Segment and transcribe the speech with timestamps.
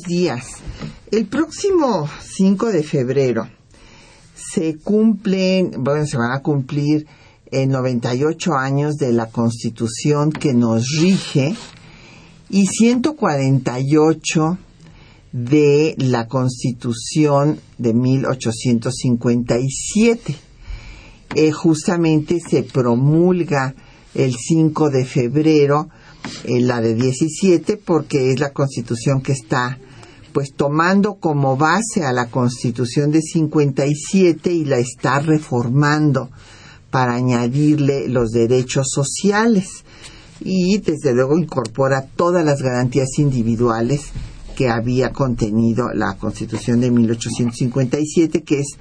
[0.00, 0.46] Días.
[1.10, 3.46] El próximo 5 de febrero
[4.34, 7.06] se cumplen, bueno, se van a cumplir
[7.50, 11.54] en 98 años de la Constitución que nos rige
[12.50, 14.58] y 148
[15.32, 20.36] de la Constitución de 1857.
[21.36, 23.74] Eh, justamente se promulga
[24.14, 25.88] el 5 de febrero
[26.44, 29.78] eh, la de 17 porque es la Constitución que está
[30.34, 36.28] pues tomando como base a la Constitución de 57 y la está reformando
[36.90, 39.84] para añadirle los derechos sociales.
[40.40, 44.06] Y desde luego incorpora todas las garantías individuales
[44.56, 48.76] que había contenido la Constitución de 1857, que es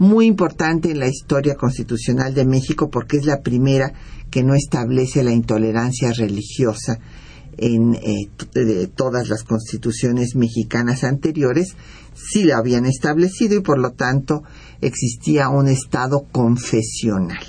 [0.00, 3.92] muy importante en la historia constitucional de México porque es la primera
[4.28, 6.98] que no establece la intolerancia religiosa
[7.58, 8.28] en eh,
[8.94, 11.76] todas las constituciones mexicanas anteriores,
[12.14, 14.42] sí la habían establecido y por lo tanto
[14.80, 17.44] existía un Estado confesional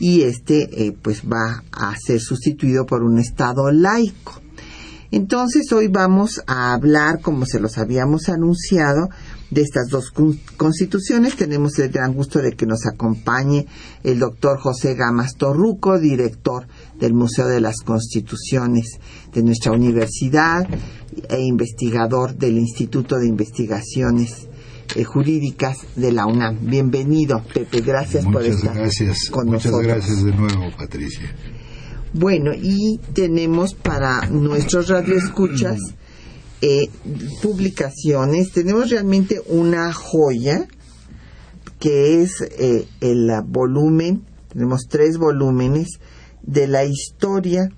[0.00, 4.40] y este eh, pues va a ser sustituido por un Estado laico.
[5.12, 9.10] Entonces hoy vamos a hablar, como se los habíamos anunciado,
[9.50, 10.12] de estas dos
[10.56, 11.36] constituciones.
[11.36, 13.66] Tenemos el gran gusto de que nos acompañe
[14.02, 16.66] el doctor José Gamas Torruco, director
[16.98, 18.98] del Museo de las Constituciones
[19.32, 20.66] de nuestra universidad
[21.28, 24.48] e investigador del Instituto de Investigaciones
[24.96, 26.58] eh, jurídicas de la UNAM.
[26.62, 27.80] Bienvenido, Pepe.
[27.80, 29.94] Gracias por estar gracias, con muchas nosotros.
[29.94, 31.34] gracias de nuevo, Patricia.
[32.12, 35.78] Bueno, y tenemos para nuestros radioescuchas
[36.62, 36.88] eh,
[37.42, 38.52] publicaciones.
[38.52, 40.68] Tenemos realmente una joya
[41.78, 44.22] que es eh, el volumen,
[44.52, 45.98] tenemos tres volúmenes
[46.42, 47.70] de la historia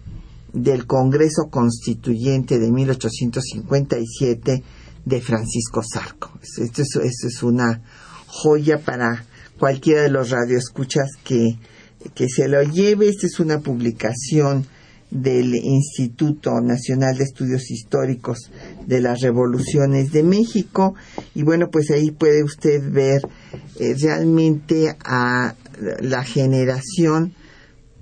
[0.53, 4.63] del Congreso Constituyente de 1857
[5.05, 6.33] de Francisco Zarco.
[6.43, 7.83] Esto es, esto es una
[8.27, 9.25] joya para
[9.59, 11.59] cualquiera de los radioescuchas que,
[12.15, 13.09] que se lo lleve.
[13.09, 14.67] Esta es una publicación
[15.13, 18.51] del Instituto Nacional de Estudios Históricos
[18.87, 20.95] de las Revoluciones de México.
[21.35, 23.23] Y bueno pues ahí puede usted ver
[23.79, 25.55] eh, realmente a
[26.01, 27.35] la generación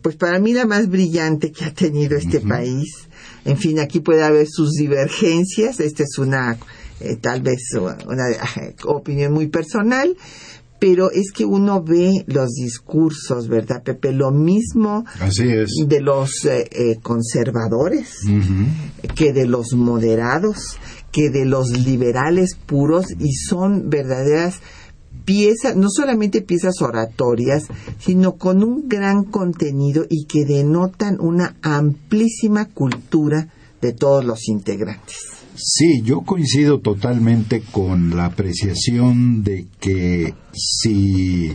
[0.02, 3.08] pues para mí la más brillante que ha tenido este país.
[3.44, 5.80] En fin aquí puede haber sus divergencias.
[5.80, 6.58] Esta es una
[7.00, 7.60] eh, tal vez
[8.06, 8.24] una
[8.84, 10.16] opinión muy personal
[10.80, 14.12] pero es que uno ve los discursos, ¿verdad, Pepe?
[14.12, 15.70] Lo mismo Así es.
[15.86, 18.20] de los eh, eh, conservadores
[19.14, 20.78] que de los moderados,
[21.12, 24.60] que de los liberales puros y son verdaderas
[25.26, 27.64] piezas, no solamente piezas oratorias,
[27.98, 33.48] sino con un gran contenido y que denotan una amplísima cultura
[33.82, 35.39] de todos los integrantes.
[35.54, 41.52] Sí, yo coincido totalmente con la apreciación de que si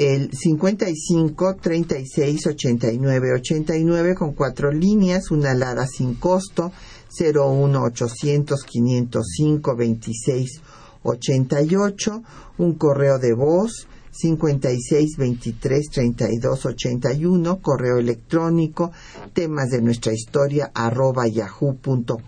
[0.02, 6.72] el 55 36 89 89 con cuatro líneas, una alada sin costo,
[7.20, 10.62] 01800 505 26
[11.04, 12.24] 88,
[12.58, 18.92] un correo de voz 56 23 32 81, correo electrónico,
[19.34, 22.22] temas de nuestra historia arroba yahoo.com.mx.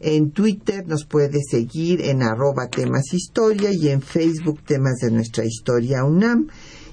[0.00, 5.44] En Twitter nos puede seguir en arroba temas historia y en Facebook temas de nuestra
[5.44, 6.46] historia UNAM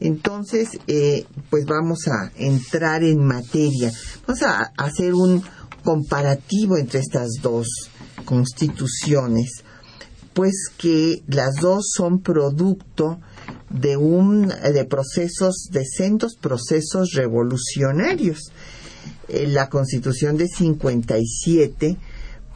[0.00, 3.92] Entonces, eh, pues vamos a entrar en materia.
[4.26, 5.42] Vamos a hacer un
[5.84, 7.68] comparativo entre estas dos
[8.24, 9.62] constituciones,
[10.34, 13.18] pues que las dos son producto
[13.68, 15.84] de un de procesos de
[16.40, 18.52] procesos revolucionarios.
[19.28, 21.96] Eh, la constitución de 57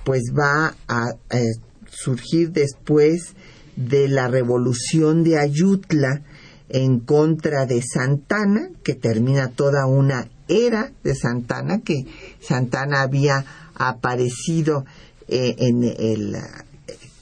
[0.05, 1.15] pues va a,
[1.89, 3.35] surgir después
[3.77, 6.23] de la revolución de Ayutla
[6.69, 12.05] en contra de Santana, que termina toda una era de Santana, que
[12.41, 13.45] Santana había
[13.77, 14.85] aparecido
[15.29, 16.37] eh, en el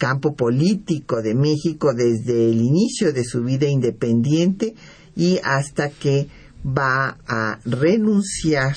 [0.03, 4.75] campo político de México desde el inicio de su vida independiente
[5.15, 6.27] y hasta que
[6.67, 8.75] va a renunciar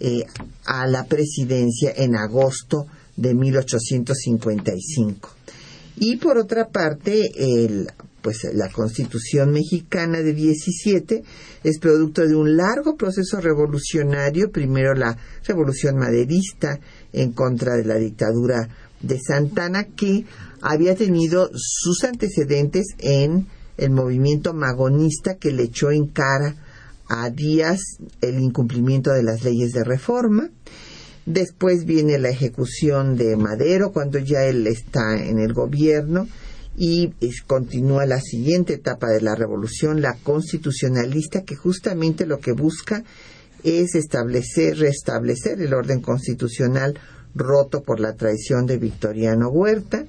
[0.00, 0.24] eh,
[0.64, 5.30] a la presidencia en agosto de 1855.
[5.98, 7.86] Y por otra parte, el,
[8.20, 11.22] pues la Constitución mexicana de 17
[11.62, 15.16] es producto de un largo proceso revolucionario, primero la
[15.46, 16.80] Revolución Maderista
[17.12, 18.68] en contra de la dictadura
[19.00, 20.24] de Santana, que
[20.60, 26.56] había tenido sus antecedentes en el movimiento magonista que le echó en cara
[27.08, 27.80] a Díaz
[28.20, 30.50] el incumplimiento de las leyes de reforma.
[31.26, 36.28] Después viene la ejecución de Madero cuando ya él está en el gobierno
[36.76, 37.12] y
[37.46, 43.04] continúa la siguiente etapa de la revolución, la constitucionalista, que justamente lo que busca
[43.64, 46.98] es establecer, restablecer el orden constitucional
[47.34, 50.04] roto por la traición de Victoriano Huerta,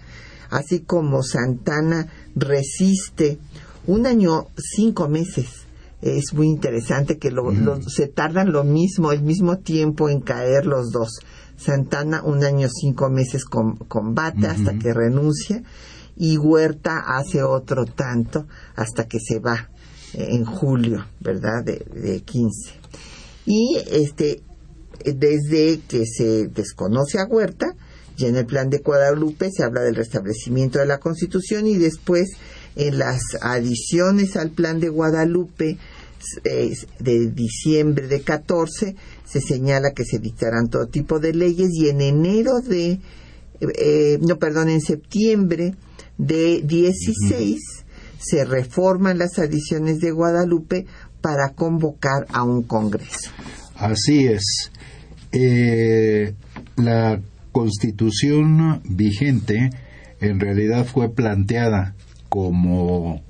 [0.49, 3.39] así como Santana resiste
[3.87, 5.61] un año, cinco meses
[6.01, 7.31] es muy interesante que
[7.87, 11.19] se tardan lo mismo, el mismo tiempo en caer los dos.
[11.57, 15.61] Santana un año cinco meses combate hasta que renuncia
[16.17, 19.69] y Huerta hace otro tanto hasta que se va
[20.13, 21.63] en julio, ¿verdad?
[21.63, 22.73] De, de 15.
[23.45, 24.41] Y este,
[25.05, 27.75] desde que se desconoce a Huerta,
[28.17, 32.29] ya en el plan de Guadalupe se habla del restablecimiento de la Constitución y después
[32.75, 35.77] en las adiciones al plan de Guadalupe
[36.99, 38.95] de diciembre de 14
[39.25, 42.99] se señala que se dictarán todo tipo de leyes y en enero de,
[43.59, 45.75] eh, no, perdón, en septiembre
[46.17, 47.59] de 16
[48.19, 50.85] se reforman las adiciones de Guadalupe
[51.21, 53.31] para convocar a un congreso.
[53.75, 54.70] Así es.
[55.31, 56.33] Eh,
[56.75, 57.21] la
[57.51, 59.69] constitución vigente
[60.19, 61.95] en realidad fue planteada
[62.29, 63.21] como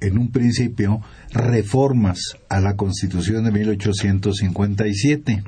[0.00, 1.00] en un principio
[1.32, 5.42] reformas a la Constitución de 1857.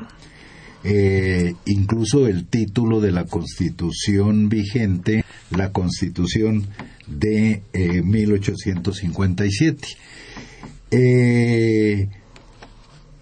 [0.85, 6.67] Eh, incluso el título de la Constitución vigente, la Constitución
[7.07, 7.63] de
[8.05, 9.89] 1857.
[10.91, 12.09] Eh, eh,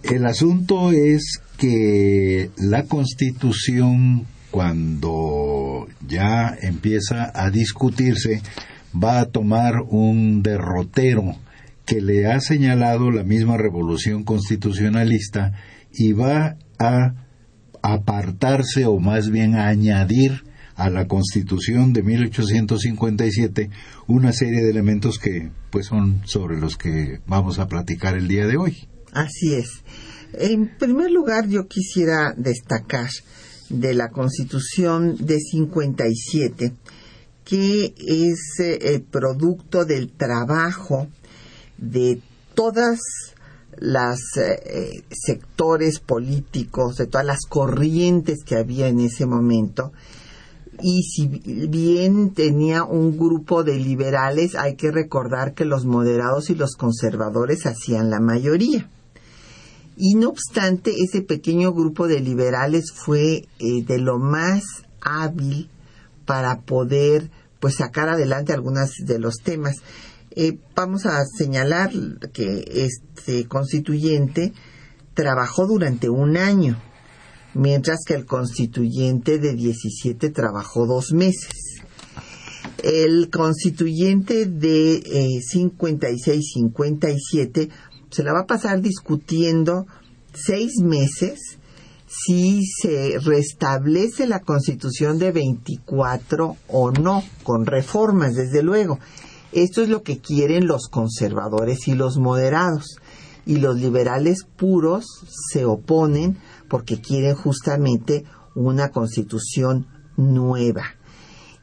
[0.03, 8.43] el asunto es que la Constitución, cuando ya empieza a discutirse,
[8.95, 11.37] va a tomar un derrotero
[11.85, 15.53] que le ha señalado la misma revolución constitucionalista
[15.93, 17.15] y va a
[17.83, 20.45] apartarse o más bien a añadir
[20.77, 23.71] a la Constitución de 1857
[24.07, 28.47] una serie de elementos que pues son sobre los que vamos a platicar el día
[28.47, 28.89] de hoy.
[29.13, 29.83] Así es.
[30.33, 33.11] En primer lugar, yo quisiera destacar
[33.69, 36.73] de la Constitución de 57
[37.51, 41.09] que es eh, el producto del trabajo
[41.79, 42.21] de
[42.55, 43.01] todas
[43.77, 49.93] las eh, sectores políticos, de todas las corrientes que había en ese momento,
[50.81, 56.55] y si bien tenía un grupo de liberales, hay que recordar que los moderados y
[56.55, 58.89] los conservadores hacían la mayoría.
[60.03, 64.63] Y no obstante, ese pequeño grupo de liberales fue eh, de lo más
[65.03, 65.69] hábil
[66.25, 67.31] para poder
[67.61, 69.77] pues sacar adelante algunos de los temas.
[70.31, 71.91] Eh, vamos a señalar
[72.33, 74.55] que este constituyente
[75.13, 76.81] trabajó durante un año
[77.53, 81.83] mientras que el constituyente de 17 trabajó dos meses.
[82.83, 85.03] El constituyente de
[85.53, 87.69] 56-57 eh,
[88.11, 89.87] se la va a pasar discutiendo
[90.33, 91.59] seis meses
[92.07, 98.99] si se restablece la constitución de 24 o no, con reformas, desde luego.
[99.53, 102.97] Esto es lo que quieren los conservadores y los moderados.
[103.47, 105.07] Y los liberales puros
[105.53, 106.37] se oponen
[106.69, 108.25] porque quieren justamente
[108.55, 109.87] una constitución
[110.17, 110.85] nueva.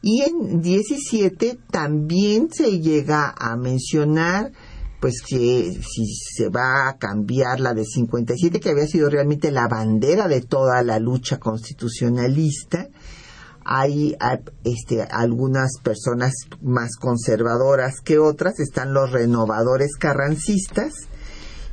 [0.01, 4.51] Y en 17 también se llega a mencionar
[5.00, 9.68] pues que si se va a cambiar la de 57 que había sido realmente la
[9.68, 12.89] bandera de toda la lucha constitucionalista
[13.70, 14.16] hay
[14.63, 20.94] este, algunas personas más conservadoras que otras están los renovadores carrancistas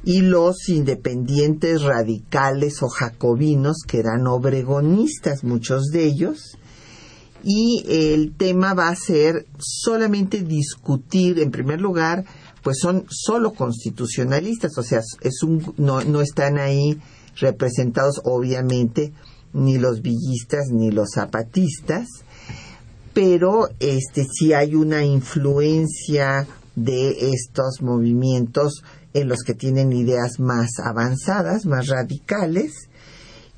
[0.02, 6.58] y los independientes radicales o jacobinos, que eran obregonistas, muchos de ellos,
[7.44, 12.24] y el tema va a ser solamente discutir, en primer lugar,
[12.64, 16.98] pues son solo constitucionalistas, o sea, es un, no, no están ahí
[17.36, 19.12] representados obviamente
[19.52, 22.08] ni los villistas ni los zapatistas,
[23.12, 30.70] pero este sí hay una influencia de estos movimientos en los que tienen ideas más
[30.82, 32.88] avanzadas, más radicales,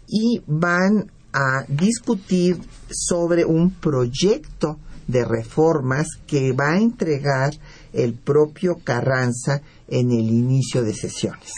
[0.09, 2.59] y van a discutir
[2.91, 7.53] sobre un proyecto de reformas que va a entregar
[7.97, 11.53] el propio Carranza en el inicio de sesiones.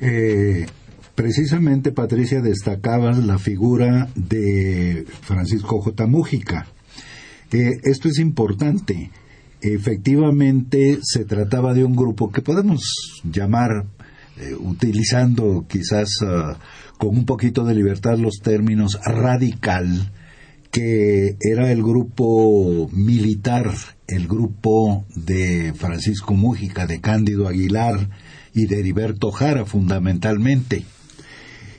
[0.00, 0.66] Eh,
[1.14, 6.06] precisamente, Patricia, destacaba la figura de Francisco J.
[6.06, 6.66] Mújica.
[7.52, 9.10] Eh, esto es importante
[9.62, 13.86] efectivamente se trataba de un grupo que podemos llamar,
[14.36, 16.58] eh, utilizando quizás ah,
[16.98, 20.12] con un poquito de libertad los términos radical,
[20.72, 23.70] que era el grupo militar,
[24.08, 28.08] el grupo de Francisco Mújica, de Cándido Aguilar
[28.54, 30.84] y de Heriberto Jara fundamentalmente.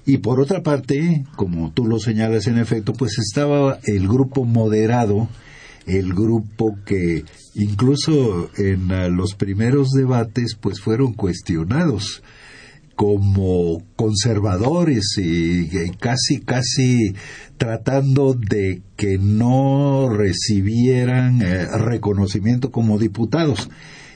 [0.05, 5.27] Y por otra parte, como tú lo señalas en efecto, pues estaba el grupo moderado,
[5.88, 12.21] el grupo que incluso en ah, los primeros debates pues fueron cuestionados
[12.95, 15.67] como conservadores y
[16.00, 17.15] casi casi
[17.57, 23.69] tratando de que no recibieran eh, reconocimiento como diputados.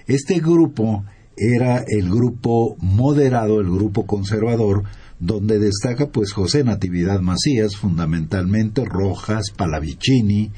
[0.05, 1.05] Este grupo
[1.35, 4.83] era el grupo moderado, el grupo conservador,
[5.19, 10.51] donde destaca pues José Natividad Macías, fundamentalmente Rojas, Palavicini,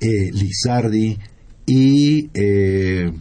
[0.00, 1.18] eh, Lizardi
[1.66, 3.12] y eh,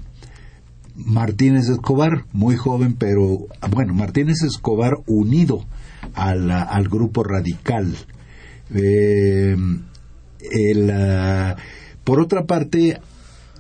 [1.06, 5.66] Martínez Escobar, muy joven, pero bueno, Martínez Escobar unido
[6.14, 7.96] al, grupo radical.
[8.74, 9.56] Eh,
[12.04, 13.00] por otra parte,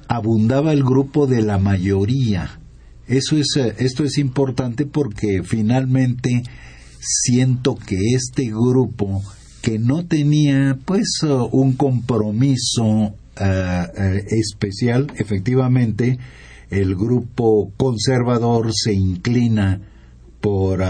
[0.07, 2.59] abundaba el grupo de la mayoría.
[3.07, 6.43] Eso es, esto es importante porque finalmente
[6.99, 9.23] siento que este grupo
[9.61, 16.17] que no tenía pues un compromiso eh, eh, especial, efectivamente,
[16.69, 19.81] el grupo conservador se inclina
[20.41, 20.83] por,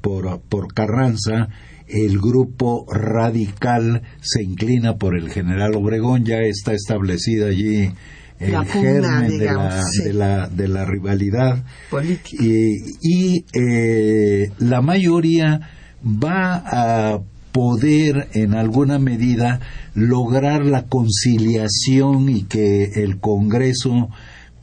[0.00, 1.48] por, por Carranza,
[1.88, 7.90] el grupo radical se inclina por el general Obregón, ya está establecida allí
[8.38, 11.62] el germen de, la, de, la, de, la, rivalidad.
[12.32, 15.60] Y, y eh, la mayoría
[16.02, 17.20] va a
[17.52, 19.60] poder en alguna medida
[19.94, 24.08] lograr la conciliación y que el Congreso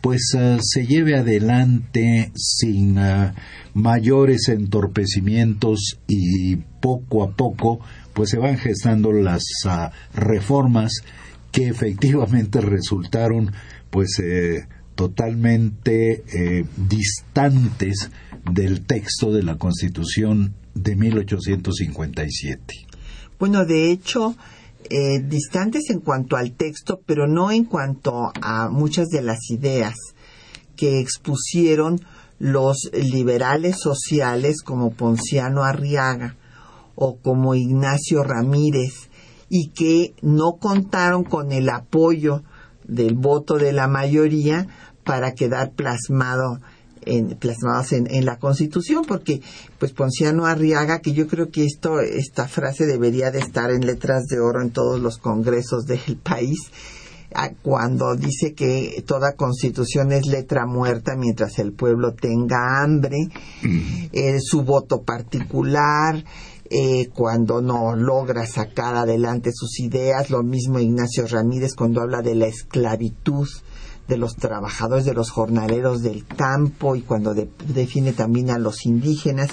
[0.01, 3.34] pues ah, se lleve adelante sin ah,
[3.74, 7.80] mayores entorpecimientos y poco a poco
[8.13, 11.04] pues se van gestando las ah, reformas
[11.51, 13.51] que efectivamente resultaron
[13.89, 18.12] pues eh, totalmente eh, distantes
[18.51, 22.88] del texto de la Constitución de 1857.
[23.39, 24.36] Bueno, de hecho,
[24.89, 29.96] eh, distantes en cuanto al texto, pero no en cuanto a muchas de las ideas
[30.75, 32.00] que expusieron
[32.39, 36.36] los liberales sociales como Ponciano Arriaga
[36.96, 39.10] o como Ignacio Ramírez
[39.50, 42.43] y que no contaron con el apoyo
[42.86, 44.67] del voto de la mayoría
[45.03, 46.60] para quedar plasmado
[47.06, 49.42] en, plasmados en, en, la Constitución, porque
[49.80, 54.25] pues Ponciano Arriaga, que yo creo que esto, esta frase debería de estar en letras
[54.27, 56.72] de oro en todos los congresos del país,
[57.62, 63.18] cuando dice que toda constitución es letra muerta mientras el pueblo tenga hambre,
[64.12, 66.24] eh, su voto particular,
[66.70, 72.36] eh, cuando no logra sacar adelante sus ideas, lo mismo Ignacio Ramírez cuando habla de
[72.36, 73.48] la esclavitud
[74.08, 79.50] de los trabajadores, de los jornaleros del campo y cuando define también a los indígenas.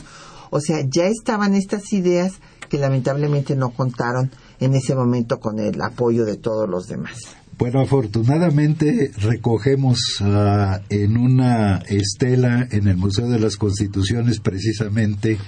[0.51, 2.35] O sea, ya estaban estas ideas
[2.69, 4.31] que lamentablemente no contaron
[4.61, 7.19] en ese momento con el apoyo de todos los demás.
[7.59, 15.39] Bueno, afortunadamente recogemos uh, en una estela en el Museo de las Constituciones precisamente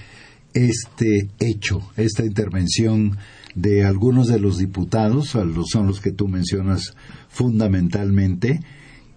[0.55, 3.19] este hecho, esta intervención
[3.55, 6.95] de algunos de los diputados, son los que tú mencionas
[7.29, 8.61] fundamentalmente,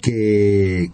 [0.01, 0.91] que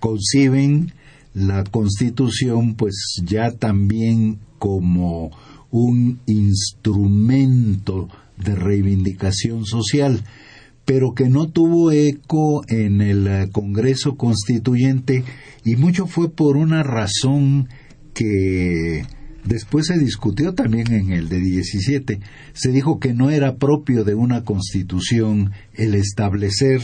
[0.00, 0.92] conciben
[1.34, 2.94] la Constitución pues
[3.24, 5.30] ya también como
[5.70, 10.24] un instrumento de reivindicación social
[10.84, 15.24] pero que no tuvo eco en el eh, Congreso Constituyente
[15.64, 17.68] y mucho fue por una razón
[18.14, 19.04] que
[19.44, 22.20] después se discutió también en el de 17.
[22.52, 26.82] Se dijo que no era propio de una constitución el establecer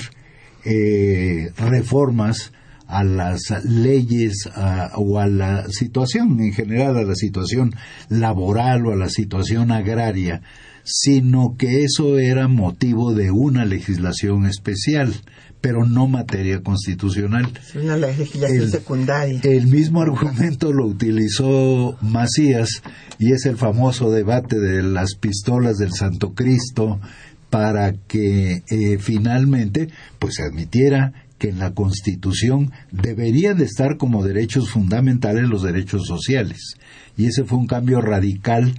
[0.70, 2.52] eh, reformas
[2.86, 4.48] a las leyes
[4.96, 7.74] o a la situación en general, a la situación
[8.08, 10.42] laboral o a la situación agraria,
[10.84, 15.14] sino que eso era motivo de una legislación especial,
[15.60, 17.50] pero no materia constitucional.
[17.74, 19.40] Una legislación secundaria.
[19.42, 22.82] El mismo argumento lo utilizó Macías
[23.18, 27.00] y es el famoso debate de las pistolas del Santo Cristo
[27.50, 34.24] para que eh, finalmente pues se admitiera que en la Constitución deberían de estar como
[34.24, 36.74] derechos fundamentales los derechos sociales.
[37.16, 38.74] Y ese fue un cambio radical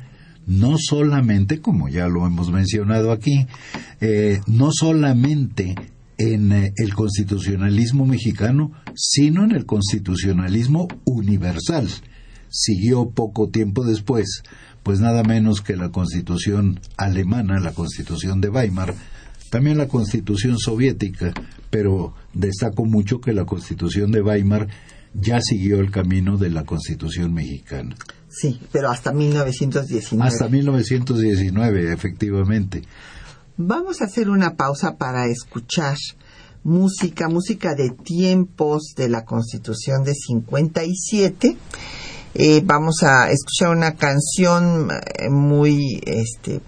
[0.45, 3.45] no solamente, como ya lo hemos mencionado aquí,
[4.01, 5.75] eh, no solamente
[6.17, 11.87] en eh, el constitucionalismo mexicano, sino en el constitucionalismo universal.
[12.49, 14.41] Siguió poco tiempo después,
[14.89, 18.95] pues nada menos que la constitución alemana, la constitución de Weimar,
[19.51, 21.31] también la constitución soviética,
[21.69, 24.67] pero destaco mucho que la constitución de Weimar
[25.13, 27.95] ya siguió el camino de la constitución mexicana.
[28.29, 30.27] Sí, pero hasta 1919.
[30.27, 32.81] Hasta 1919, efectivamente.
[33.57, 35.97] Vamos a hacer una pausa para escuchar
[36.63, 41.57] música, música de tiempos de la Constitución de 57.
[42.35, 46.61] Eh, vamos a escuchar una canción eh, muy este,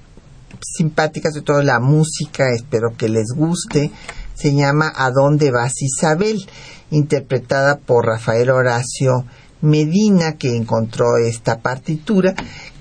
[0.61, 3.91] simpática, sobre todo la música, espero que les guste.
[4.33, 6.45] Se llama ¿A dónde vas Isabel?
[6.89, 9.25] interpretada por Rafael Horacio
[9.61, 12.33] Medina que encontró esta partitura,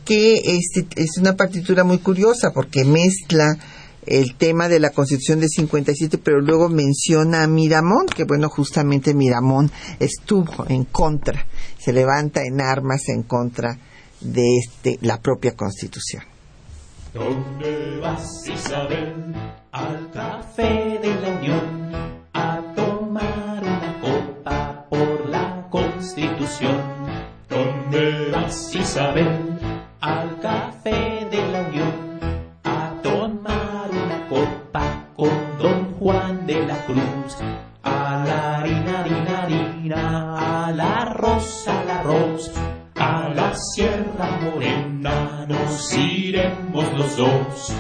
[0.05, 3.57] que es, es una partitura muy curiosa porque mezcla
[4.07, 9.15] el tema de la Constitución de 57, pero luego menciona a Miramón, que bueno, justamente
[9.15, 11.47] Miramón estuvo en contra,
[11.79, 13.79] se levanta en armas en contra
[14.21, 16.23] de este, la propia Constitución.
[17.13, 19.35] ¿Dónde vas, Isabel?
[19.73, 21.93] Al café de la Unión
[22.33, 26.81] a tomar una copa por la Constitución.
[27.49, 29.59] ¿Dónde vas, Isabel?
[30.01, 32.21] Al café de la Unión
[36.01, 37.37] Juan de la Cruz.
[37.83, 42.51] A la harina, harina, harina, a la rosa, la arroz,
[42.97, 47.75] a la Sierra Morena nos iremos los dos.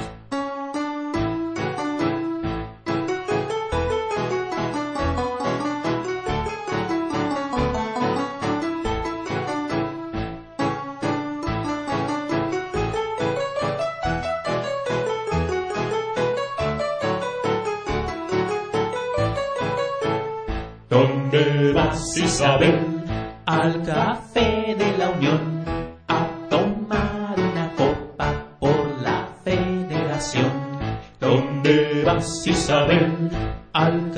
[32.70, 33.30] Isabel?
[33.72, 34.12] Al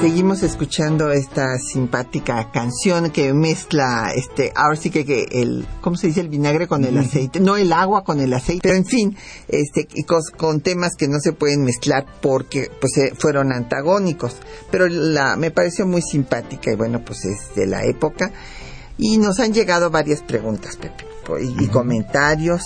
[0.00, 6.06] Seguimos escuchando esta simpática canción que mezcla, este, ahora sí que, que el, ¿cómo se
[6.08, 6.20] dice?
[6.20, 9.16] El vinagre con el aceite, no el agua con el aceite, pero en fin,
[9.48, 14.36] este, y cos- con, temas que no se pueden mezclar porque, pues, eh, fueron antagónicos.
[14.70, 18.30] Pero la, me pareció muy simpática y bueno, pues es de la época.
[18.98, 21.04] Y nos han llegado varias preguntas, Pepe,
[21.40, 22.62] y comentarios.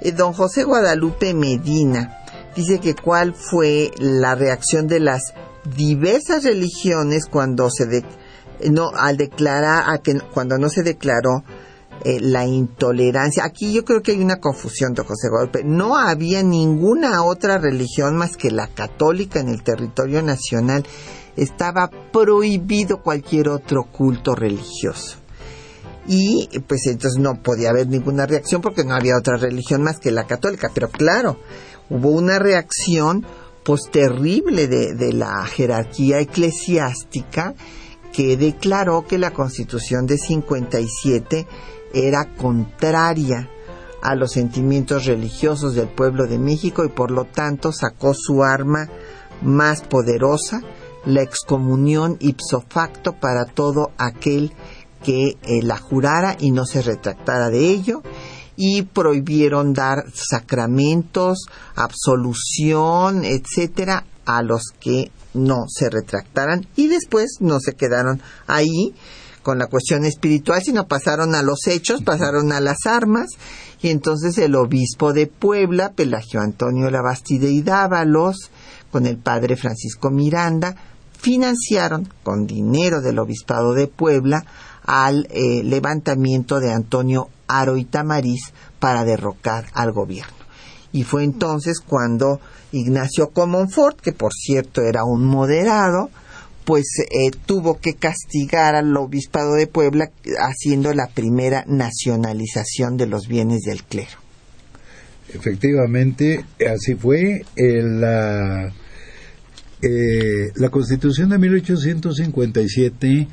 [0.00, 2.18] Eh, don José Guadalupe Medina
[2.56, 5.32] dice que cuál fue la reacción de las
[5.76, 8.04] diversas religiones cuando se de-
[8.70, 11.42] no al declarar a que cuando no se declaró
[12.04, 13.44] eh, la intolerancia.
[13.44, 15.62] Aquí yo creo que hay una confusión, don José Guadalupe.
[15.64, 20.84] No había ninguna otra religión más que la católica en el territorio nacional.
[21.36, 25.18] Estaba prohibido cualquier otro culto religioso
[26.06, 30.10] y pues entonces no podía haber ninguna reacción porque no había otra religión más que
[30.10, 30.70] la católica.
[30.74, 31.38] Pero claro,
[31.88, 33.24] hubo una reacción
[33.64, 37.54] pues terrible de, la jerarquía eclesiástica
[38.12, 41.46] que declaró que la constitución de 57
[41.94, 43.48] era contraria
[44.02, 48.88] a los sentimientos religiosos del pueblo de México y por lo tanto sacó su arma
[49.42, 50.62] más poderosa,
[51.04, 54.52] la excomunión ipso facto para todo aquel
[55.02, 58.02] que eh, la jurara y no se retractara de ello
[58.56, 67.58] y prohibieron dar sacramentos, absolución, etcétera, a los que no se retractaran y después no
[67.60, 68.94] se quedaron ahí
[69.42, 73.28] con la cuestión espiritual, sino pasaron a los hechos, pasaron a las armas.
[73.82, 78.50] Y entonces el obispo de Puebla, Pelagio Antonio Labastide y Dávalos,
[78.92, 80.76] con el padre Francisco Miranda,
[81.18, 84.44] financiaron con dinero del obispado de Puebla
[84.84, 87.28] al eh, levantamiento de Antonio
[87.60, 87.76] Aro
[88.78, 90.42] para derrocar al gobierno.
[90.92, 92.40] Y fue entonces cuando
[92.72, 96.10] Ignacio Comonfort, que por cierto era un moderado,
[96.64, 103.26] pues eh, tuvo que castigar al obispado de Puebla haciendo la primera nacionalización de los
[103.26, 104.18] bienes del clero.
[105.34, 107.44] Efectivamente, así fue.
[107.56, 108.72] Eh, la,
[109.80, 113.28] eh, la Constitución de 1857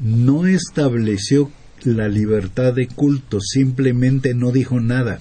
[0.00, 1.50] no estableció
[1.84, 5.20] la libertad de culto, simplemente no dijo nada.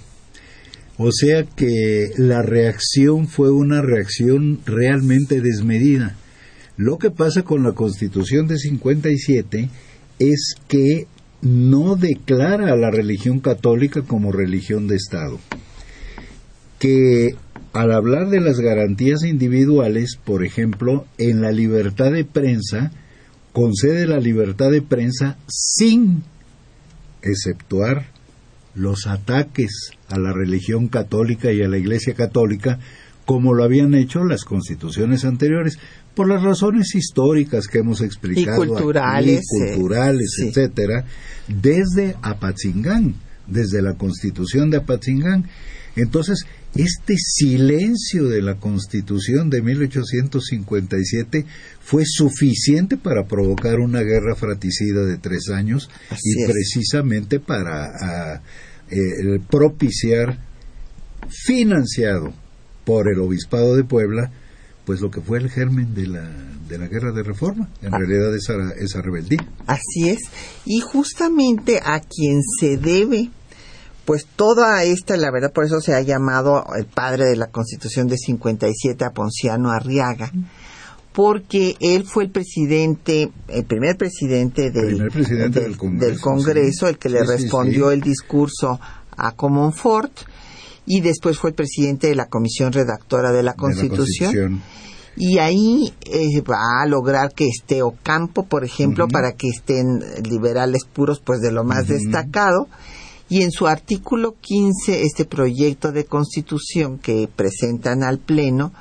[0.98, 6.16] O sea que la reacción fue una reacción realmente desmedida.
[6.76, 9.70] Lo que pasa con la Constitución de 57
[10.20, 11.08] es que
[11.42, 15.40] no declara a la religión católica como religión de Estado.
[16.80, 17.36] Que
[17.74, 22.92] al hablar de las garantías individuales, por ejemplo, en la libertad de prensa,
[23.54, 26.24] concede la libertad de prensa sin
[27.22, 28.08] exceptuar
[28.76, 32.80] los ataques a la religión católica y a la Iglesia católica
[33.28, 35.78] como lo habían hecho las constituciones anteriores,
[36.16, 40.48] por las razones históricas que hemos explicado Y culturales, aquí, culturales, eh, sí.
[40.48, 41.04] etcétera,
[41.50, 45.46] desde Apatzingán, desde la Constitución de Apatzingán.
[45.98, 46.46] Entonces,
[46.78, 51.46] este silencio de la Constitución de 1857
[51.82, 56.52] fue suficiente para provocar una guerra fratricida de tres años Así y es.
[56.52, 58.42] precisamente para
[58.90, 60.40] eh, propiciar,
[61.30, 62.34] financiado
[62.86, 64.32] por el Obispado de Puebla,
[64.86, 66.30] pues lo que fue el germen de la,
[66.70, 67.98] de la guerra de reforma, en Ah.
[67.98, 69.46] realidad esa, esa rebeldía.
[69.66, 70.20] Así es.
[70.66, 73.30] Y justamente a quien se debe,
[74.08, 78.08] pues toda esta, la verdad, por eso se ha llamado el padre de la Constitución
[78.08, 80.32] de 57 a Ponciano Arriaga,
[81.12, 86.92] porque él fue el presidente, el primer presidente del, Primer presidente del Congreso, Congreso, sí.
[86.94, 87.96] el que le Sí, respondió sí.
[87.96, 88.80] el discurso
[89.18, 90.14] a Comonfort,
[90.86, 94.62] y después fue el presidente de la comisión redactora de la de la Constitución
[95.18, 100.86] y ahí eh, va a lograr que esté Ocampo, por ejemplo, para que estén liberales
[100.86, 102.68] puros, pues de lo más destacado.
[103.30, 108.72] Y en su artículo 15, este proyecto de constitución que presentan al Pleno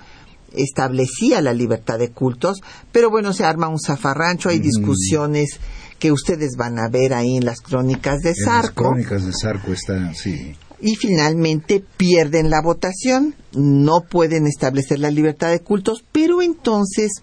[0.53, 5.59] establecía la libertad de cultos, pero bueno, se arma un zafarrancho, hay discusiones
[5.99, 9.33] que ustedes van a ver ahí en las crónicas de En las Sarco crónicas de
[9.33, 10.55] Sarco está, sí.
[10.81, 17.23] y finalmente pierden la votación, no pueden establecer la libertad de cultos, pero entonces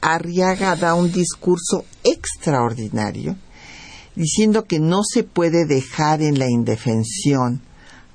[0.00, 3.36] Arriaga da un discurso extraordinario
[4.14, 7.60] diciendo que no se puede dejar en la indefensión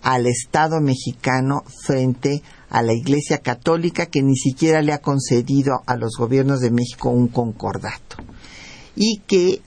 [0.02, 5.96] al Estado mexicano frente a la Iglesia Católica que ni siquiera le ha concedido a
[5.96, 8.18] los gobiernos de México un concordato
[8.96, 9.62] y que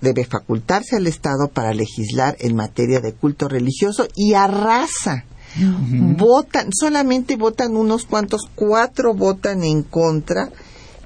[0.00, 5.24] debe facultarse al Estado para legislar en materia de culto religioso y arrasa.
[5.58, 10.50] Votan, solamente votan unos cuantos, cuatro votan en contra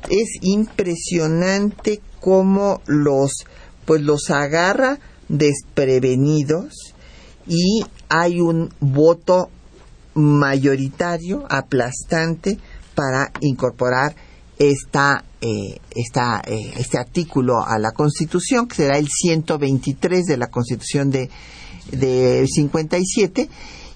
[0.09, 3.45] es impresionante cómo los
[3.85, 6.95] pues los agarra desprevenidos
[7.47, 9.51] y hay un voto
[10.15, 12.59] mayoritario aplastante
[12.95, 14.15] para incorporar
[14.59, 21.11] esta, eh, eh, este artículo a la Constitución, que será el 123 de la Constitución
[21.11, 21.31] de,
[21.93, 23.49] de 57,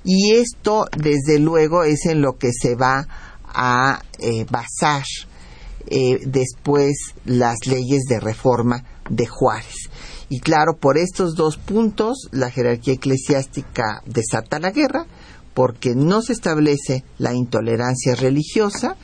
[0.04, 3.06] y esto, desde luego, es en lo que se va
[3.46, 5.04] a eh, basar
[5.86, 6.94] eh, después
[7.24, 9.90] las leyes de reforma de Juárez.
[10.28, 15.06] Y claro, por estos dos puntos, la jerarquía eclesiástica desata la guerra,
[15.52, 18.96] porque no se establece la intolerancia religiosa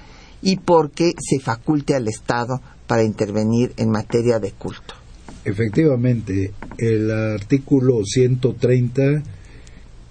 [0.42, 4.94] y porque se faculte al Estado para intervenir en materia de culto.
[5.44, 9.22] Efectivamente, el artículo 130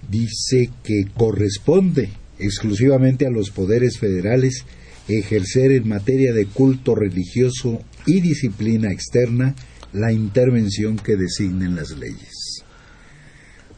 [0.10, 4.66] dice que corresponde exclusivamente a los poderes federales
[5.08, 9.56] ejercer en materia de culto religioso y disciplina externa
[9.94, 12.66] la intervención que designen las leyes.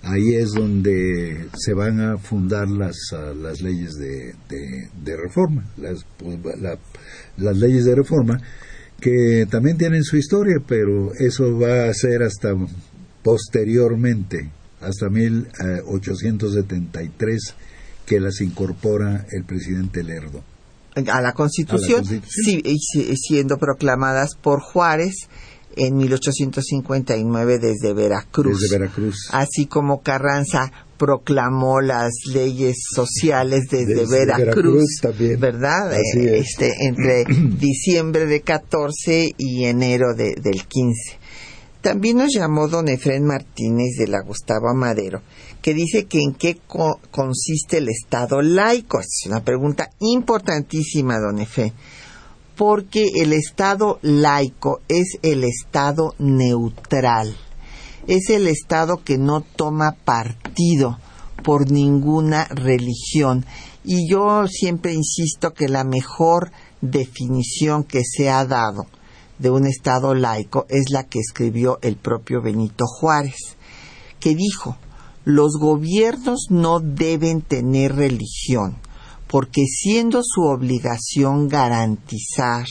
[0.03, 6.03] Ahí es donde se van a fundar las, ah, las leyes de, de, reforma, las,
[6.17, 6.39] pues,
[7.37, 8.41] las leyes de reforma
[8.99, 12.55] que también tienen su historia, pero eso va a ser hasta
[13.23, 17.55] posteriormente, hasta 1873,
[18.05, 20.43] que las incorpora el presidente Lerdo
[20.95, 25.27] a la Constitución, siendo proclamadas por Juárez
[25.75, 28.59] en 1859 desde Veracruz.
[28.59, 29.29] Desde Veracruz.
[29.31, 35.39] Así como Carranza proclamó las leyes sociales desde, Veracruz, también.
[35.39, 35.93] ¿verdad?
[35.93, 37.25] Eh, este, entre
[37.59, 41.19] diciembre de 14 y enero de, del 15.
[41.81, 45.23] También nos llamó don Efren Martínez de la Gustavo Madero
[45.61, 46.57] que dice que en qué
[47.11, 48.99] consiste el Estado laico.
[48.99, 51.73] Es una pregunta importantísima, don Efe,
[52.61, 57.35] porque el Estado laico es el Estado neutral,
[58.05, 60.99] es el Estado que no toma partido
[61.43, 63.47] por ninguna religión.
[63.83, 68.85] Y yo siempre insisto que la mejor definición que se ha dado
[69.39, 73.57] de un Estado laico es la que escribió el propio Benito Juárez,
[74.19, 74.77] que dijo,
[75.25, 78.77] los gobiernos no deben tener religión,
[79.31, 82.65] porque siendo su obligación garantizar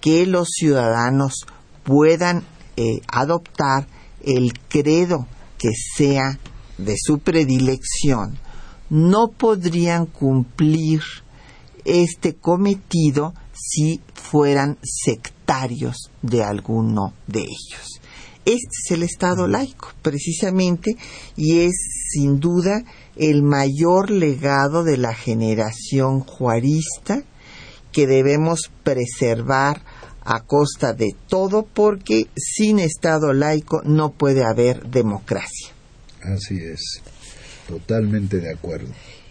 [0.00, 1.44] que los ciudadanos
[1.84, 2.44] puedan
[2.78, 3.86] eh, adoptar
[4.24, 5.26] el credo
[5.58, 6.38] que sea
[6.78, 8.38] de su predilección,
[8.88, 11.02] no podrían cumplir
[11.84, 18.00] este cometido si fueran sectarios de alguno de ellos.
[18.46, 20.96] Este es el Estado laico, precisamente,
[21.36, 21.74] y es
[22.12, 22.82] sin duda
[23.16, 27.22] el mayor legado de la generación juarista
[27.92, 29.82] que debemos preservar
[30.22, 35.68] a costa de todo porque sin Estado laico no puede haber democracia.
[36.20, 37.00] Así es,
[37.68, 38.88] totalmente de acuerdo.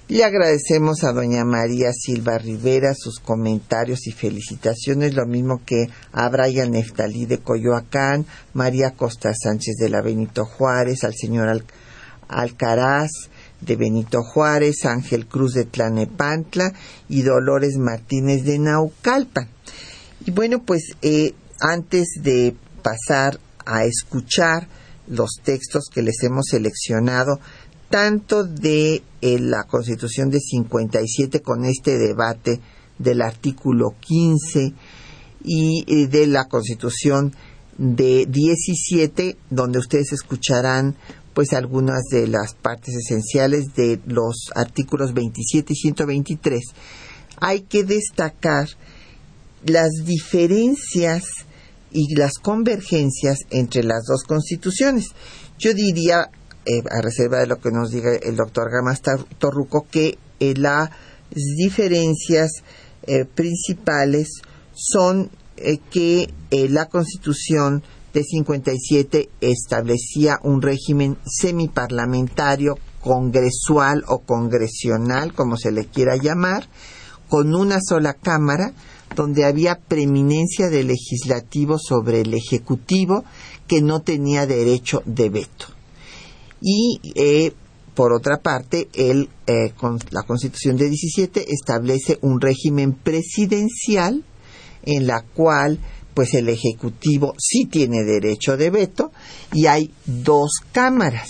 [0.08, 6.30] Le agradecemos a doña María Silva Rivera sus comentarios y felicitaciones, lo mismo que a
[6.30, 11.64] Brian Neftalí de Coyoacán, María Costa Sánchez de la Benito Juárez, al señor
[12.28, 13.10] Alcaraz
[13.66, 16.74] de Benito Juárez, Ángel Cruz de Tlanepantla
[17.10, 19.50] y Dolores Martínez de Naucalpan.
[20.26, 24.68] Y bueno, pues eh, antes de pasar a escuchar
[25.08, 27.40] los textos que les hemos seleccionado,
[27.90, 32.60] tanto de eh, la Constitución de 57 con este debate
[32.98, 34.74] del artículo 15
[35.44, 37.34] y eh, de la Constitución
[37.78, 40.96] de 17, donde ustedes escucharán
[41.36, 46.64] pues algunas de las partes esenciales de los artículos 27 y 123.
[47.42, 48.70] Hay que destacar
[49.66, 51.26] las diferencias
[51.92, 55.10] y las convergencias entre las dos constituciones.
[55.60, 56.30] Yo diría
[56.66, 59.02] eh, a reserva de lo que nos diga el doctor Gamas
[59.38, 60.90] Torruco, que eh, las
[61.58, 62.64] diferencias
[63.04, 64.42] eh, principales
[64.74, 65.30] son
[65.90, 67.82] que la Constitución
[68.16, 76.68] de 57 establecía un régimen semiparlamentario, congresual o congresional, como se le quiera llamar,
[77.28, 78.74] con una sola Cámara,
[79.16, 83.26] donde había preeminencia del legislativo sobre el ejecutivo,
[83.68, 85.66] que no tenía derecho de veto.
[86.62, 87.54] Y eh,
[87.96, 89.74] por otra parte, el, eh,
[90.12, 94.24] la Constitución de 17 establece un régimen presidencial
[94.84, 95.80] en la cual
[96.16, 99.12] pues el Ejecutivo sí tiene derecho de veto
[99.54, 101.30] y hay dos cámaras.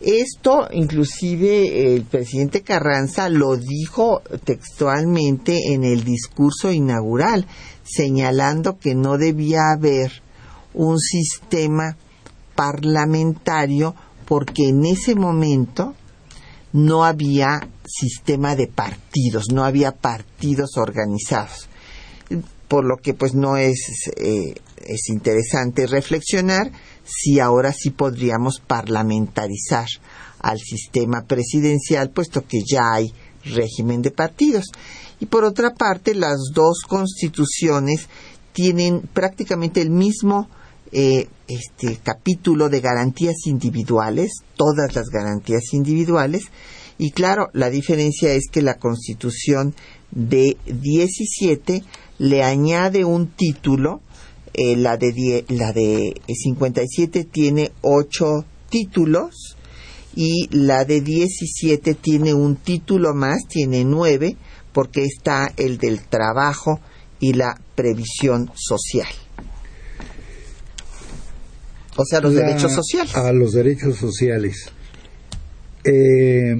[0.00, 7.46] Esto, inclusive, el presidente Carranza lo dijo textualmente en el discurso inaugural,
[7.84, 10.10] señalando que no debía haber
[10.74, 11.96] un sistema
[12.54, 13.94] parlamentario
[14.26, 15.94] porque en ese momento
[16.72, 21.69] no había sistema de partidos, no había partidos organizados.
[22.70, 23.80] Por lo que pues no es,
[24.16, 26.70] eh, es interesante reflexionar
[27.04, 29.88] si ahora sí podríamos parlamentarizar
[30.38, 33.12] al sistema presidencial, puesto que ya hay
[33.44, 34.66] régimen de partidos.
[35.18, 38.08] Y por otra parte, las dos constituciones
[38.52, 40.48] tienen prácticamente el mismo
[40.92, 46.44] eh, este capítulo de garantías individuales, todas las garantías individuales,
[47.00, 49.74] y claro, la diferencia es que la Constitución
[50.10, 51.82] de 17
[52.20, 54.02] le añade un título,
[54.52, 59.56] eh, la, de la de 57 tiene ocho títulos
[60.14, 64.36] y la de 17 tiene un título más, tiene nueve,
[64.72, 66.78] porque está el del trabajo
[67.20, 69.08] y la previsión social.
[71.96, 73.16] O sea, los derechos sociales.
[73.16, 74.70] A los derechos sociales.
[75.84, 76.54] Eh,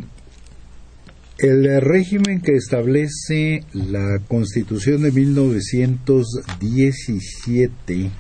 [1.43, 8.11] el régimen que establece la Constitución de 1917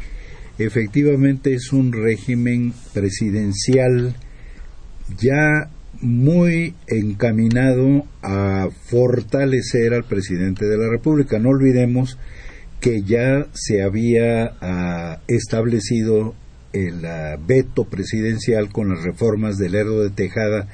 [0.58, 4.16] efectivamente es un régimen presidencial
[5.18, 11.38] ya muy encaminado a fortalecer al presidente de la República.
[11.38, 12.16] No olvidemos
[12.80, 16.34] que ya se había ah, establecido
[16.72, 20.68] el ah, veto presidencial con las reformas del Lerdo de Tejada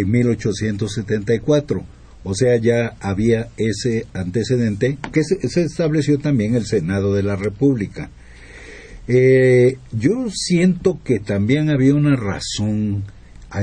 [0.00, 1.84] en 1874.
[2.24, 8.10] O sea, ya había ese antecedente que se, estableció también el Senado de la República.
[9.06, 13.04] Eh, yo siento que también había una razón,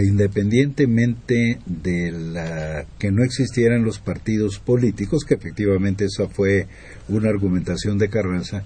[0.01, 6.67] independientemente de la que no existieran los partidos políticos, que efectivamente esa fue
[7.09, 8.63] una argumentación de Carranza,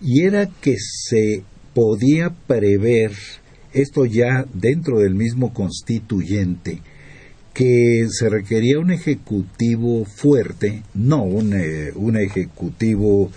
[0.00, 1.42] y era que se
[1.74, 3.12] podía prever
[3.74, 6.80] esto ya dentro del mismo constituyente,
[7.54, 13.30] que se requería un ejecutivo fuerte, no un, eh, un ejecutivo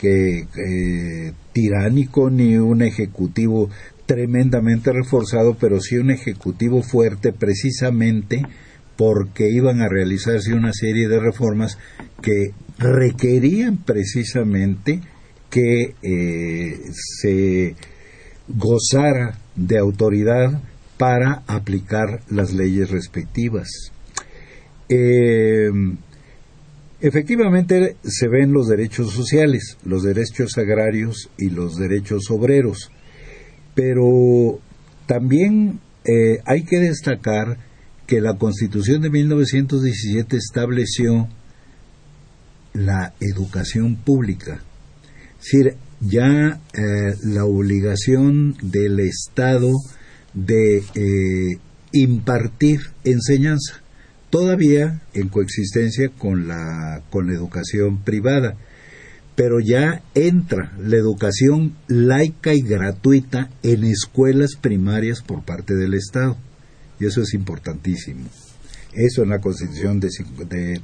[0.00, 3.70] que, eh, tiránico ni un ejecutivo
[4.06, 8.42] tremendamente reforzado, pero sí un ejecutivo fuerte precisamente
[8.96, 11.78] porque iban a realizarse una serie de reformas
[12.20, 15.00] que requerían precisamente
[15.48, 17.76] que eh, se
[18.48, 20.60] gozara de autoridad
[21.00, 23.90] para aplicar las leyes respectivas.
[24.90, 25.70] Eh,
[27.00, 32.90] efectivamente se ven los derechos sociales, los derechos agrarios y los derechos obreros,
[33.74, 34.60] pero
[35.06, 37.56] también eh, hay que destacar
[38.06, 41.28] que la Constitución de 1917 estableció
[42.74, 44.60] la educación pública.
[45.38, 49.72] Es decir, ya eh, la obligación del Estado
[50.34, 51.58] de eh,
[51.92, 53.82] impartir enseñanza,
[54.30, 58.56] todavía en coexistencia con la, con la educación privada,
[59.34, 66.36] pero ya entra la educación laica y gratuita en escuelas primarias por parte del Estado.
[66.98, 68.26] Y eso es importantísimo.
[68.92, 70.08] Eso en la Constitución de,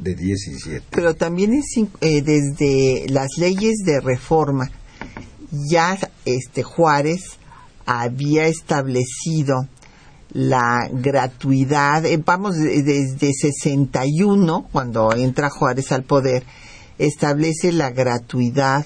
[0.01, 0.87] de, 17.
[0.91, 1.53] Pero también
[2.01, 4.71] eh, desde las leyes de reforma,
[5.51, 7.39] ya este Juárez
[7.87, 9.69] había establecido
[10.33, 16.45] la gratuidad, eh, vamos, desde 61, cuando entra Juárez al poder,
[16.99, 18.85] establece la gratuidad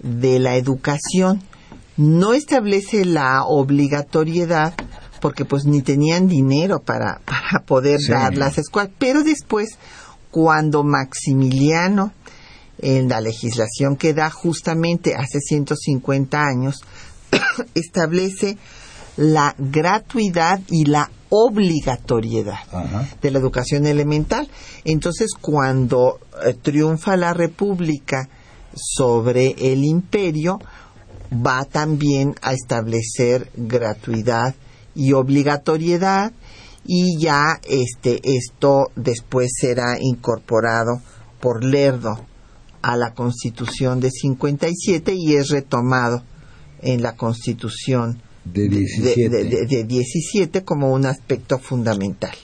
[0.00, 1.42] de la educación.
[1.96, 4.74] No establece la obligatoriedad
[5.20, 8.90] porque pues ni tenían dinero para, para poder dar las escuelas.
[8.98, 9.78] Pero después,
[10.30, 12.12] cuando Maximiliano,
[12.78, 16.82] en la legislación que da justamente hace 150 años,
[17.74, 18.56] establece
[19.16, 22.58] la gratuidad y la obligatoriedad
[23.20, 24.48] de la educación elemental.
[24.84, 28.28] Entonces, cuando eh, triunfa la República
[28.74, 30.58] sobre el imperio,
[31.32, 34.54] va también a establecer gratuidad
[34.94, 36.32] y obligatoriedad
[36.84, 41.00] y ya este esto después será incorporado
[41.40, 42.26] por Lerdo
[42.82, 46.22] a la Constitución de 57 y es retomado
[46.82, 52.34] en la Constitución de 17, de, como un aspecto fundamental.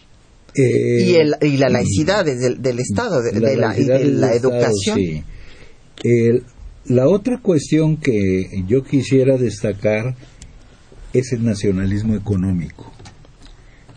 [0.54, 5.24] Eh, y, el, y, la laicidad del, del Estado, de la, y de la educación.
[6.86, 10.16] la otra cuestión que yo quisiera destacar
[11.12, 12.92] es el nacionalismo económico.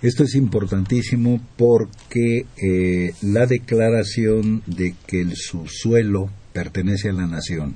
[0.01, 7.75] Esto es importantísimo porque eh, la declaración de que el subsuelo pertenece a la nación.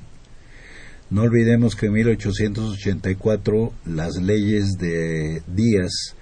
[1.10, 6.16] No olvidemos que en 1884 las leyes de Díaz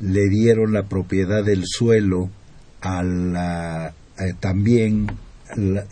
[0.00, 2.30] le dieron la propiedad del suelo
[2.80, 5.06] a la, eh, también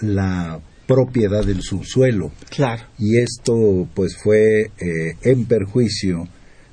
[0.01, 2.31] la, propiedad del subsuelo.
[2.49, 2.85] Claro.
[2.97, 6.29] Y esto pues fue eh, en perjuicio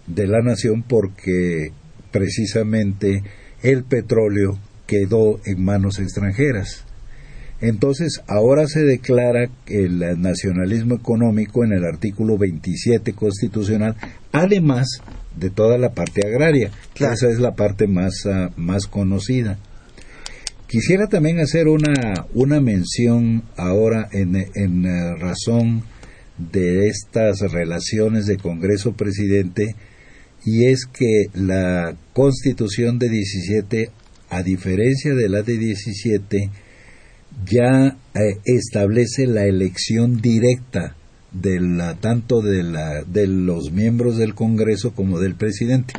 [0.06, 1.72] de la nación porque
[2.12, 3.24] precisamente
[3.64, 6.86] el petróleo quedó en manos extranjeras.
[7.66, 13.96] Entonces, ahora se declara el nacionalismo económico en el artículo 27 constitucional,
[14.34, 15.00] además
[15.38, 16.72] de toda la parte agraria.
[16.94, 19.60] Esa es la parte más, ah, más conocida.
[20.68, 25.84] Quisiera también hacer una, una mención ahora en, en eh, razón
[26.38, 29.78] de estas relaciones de Congreso-Presidente
[30.44, 33.90] y es que la Constitución de 17,
[34.32, 36.50] a diferencia de la de 17,
[37.46, 40.96] ya eh, establece la elección directa
[41.32, 45.94] de la, tanto de, la, de los miembros del Congreso como del presidente.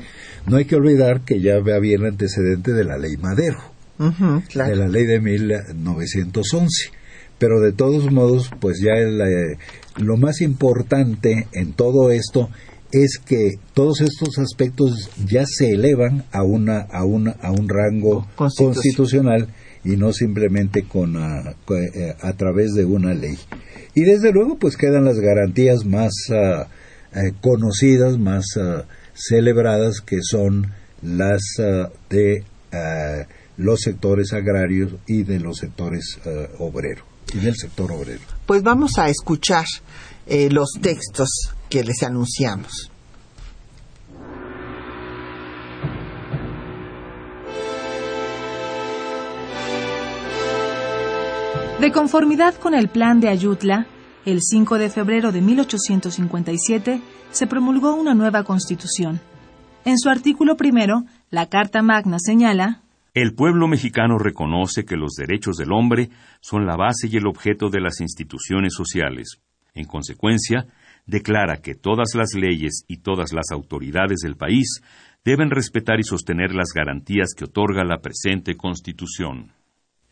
[0.46, 3.58] No hay que olvidar que ya había el antecedente de la ley Madero,
[3.98, 6.90] de la ley de 1911.
[7.38, 9.58] Pero de todos modos, pues ya eh,
[9.96, 12.48] lo más importante en todo esto
[12.92, 18.24] es que todos estos aspectos ya se elevan a una a una a un rango
[18.36, 19.48] constitucional
[19.84, 23.38] y no simplemente con a, eh, a, través de una ley
[23.94, 26.68] y desde luego pues quedan las garantías más ah,
[27.14, 30.72] eh, conocidas más ah, celebradas que son
[31.02, 32.44] las ah, de
[33.56, 36.18] los sectores agrarios y de los sectores
[36.58, 39.64] obreros y del sector obrero pues vamos a escuchar
[40.26, 41.28] eh, los textos
[41.68, 42.90] que les anunciamos.
[51.84, 53.86] De conformidad con el plan de Ayutla,
[54.24, 59.20] el 5 de febrero de 1857 se promulgó una nueva constitución.
[59.84, 62.80] En su artículo primero, la Carta Magna señala
[63.12, 66.08] El pueblo mexicano reconoce que los derechos del hombre
[66.40, 69.42] son la base y el objeto de las instituciones sociales.
[69.74, 70.64] En consecuencia,
[71.04, 74.80] declara que todas las leyes y todas las autoridades del país
[75.22, 79.52] deben respetar y sostener las garantías que otorga la presente Constitución.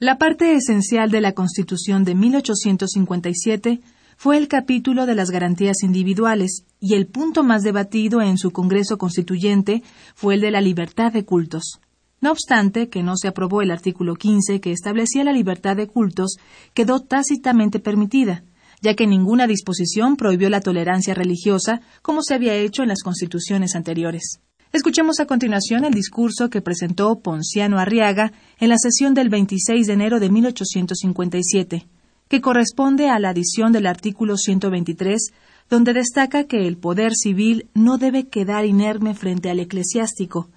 [0.03, 3.81] La parte esencial de la Constitución de 1857
[4.17, 8.99] fue el capítulo de las garantías individuales y el punto más debatido en su Congreso
[8.99, 9.85] Constituyente
[10.17, 11.79] fue el de la libertad de cultos.
[12.21, 16.35] No obstante que no se aprobó el artículo 15 que establecía la libertad de cultos,
[16.75, 18.43] quedó tácitamente permitida,
[18.81, 23.77] ya que ninguna disposición prohibió la tolerancia religiosa como se había hecho en las constituciones
[23.77, 24.41] anteriores.
[24.73, 29.93] Escuchemos a continuación el discurso que presentó Ponciano Arriaga en la sesión del 26 de
[29.93, 31.87] enero de 1857,
[32.29, 35.35] que corresponde a la adición del artículo 123,
[35.69, 40.49] donde destaca que el poder civil no debe quedar inerme frente al eclesiástico,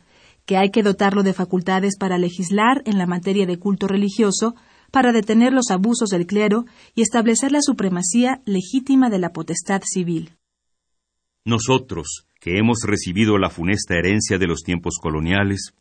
[0.45, 4.55] que hay que dotarlo de facultades para legislar en la materia de culto religioso,
[4.91, 10.31] para detener los abusos del clero y establecer la supremacía legítima de la potestad civil.
[11.45, 15.75] Nosotros, que hemos recibido la funesta herencia de los tiempos coloniales,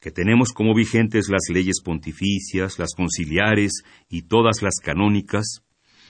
[0.00, 5.64] que tenemos como vigentes las leyes pontificias, las conciliares y todas las canónicas,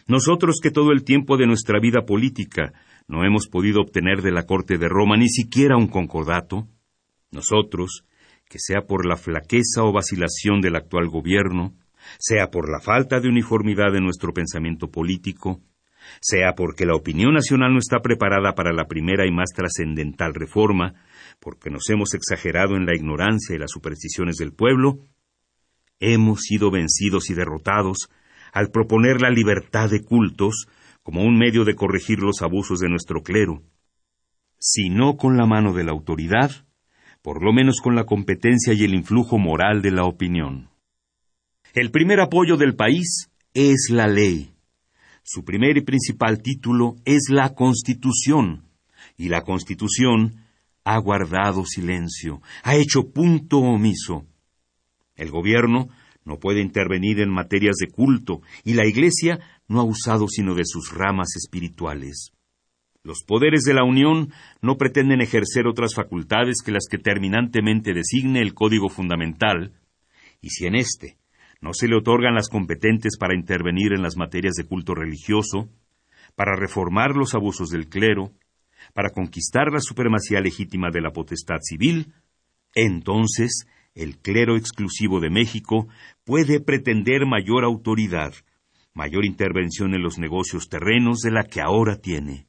[0.07, 2.75] nosotros que todo el tiempo de nuestra vida política
[3.09, 6.69] no hemos podido obtener de la Corte de Roma ni siquiera un concordato,
[7.31, 8.05] nosotros,
[8.51, 11.75] que sea por la flaqueza o vacilación del actual gobierno,
[12.19, 15.63] sea por la falta de uniformidad de nuestro pensamiento político,
[16.21, 20.95] sea porque la opinión nacional no está preparada para la primera y más trascendental reforma,
[21.39, 24.99] porque nos hemos exagerado en la ignorancia y las supersticiones del pueblo,
[26.01, 28.09] hemos sido vencidos y derrotados
[28.53, 30.67] al proponer la libertad de cultos
[31.03, 33.63] como un medio de corregir los abusos de nuestro clero,
[34.59, 36.51] si no con la mano de la autoridad,
[37.23, 40.71] por lo menos con la competencia y el influjo moral de la opinión.
[41.75, 44.53] El primer apoyo del país es la ley.
[45.23, 48.65] Su primer y principal título es la Constitución,
[49.17, 50.45] y la Constitución
[50.85, 54.27] ha guardado silencio, ha hecho punto omiso.
[55.15, 55.89] El gobierno
[56.25, 60.65] no puede intervenir en materias de culto, y la Iglesia no ha usado sino de
[60.65, 62.33] sus ramas espirituales.
[63.03, 68.43] Los poderes de la Unión no pretenden ejercer otras facultades que las que terminantemente designe
[68.43, 69.75] el Código Fundamental,
[70.43, 71.20] y si en éste
[71.61, 75.69] no se le otorgan las competentes para intervenir en las materias de culto religioso,
[76.35, 78.33] para reformar los abusos del clero,
[78.95, 82.15] para conquistar la supremacía legítima de la potestad civil,
[82.73, 85.89] Entonces, el clero exclusivo de México
[86.25, 88.33] puede pretender mayor autoridad,
[88.95, 92.47] mayor intervención en los negocios terrenos de la que ahora tiene.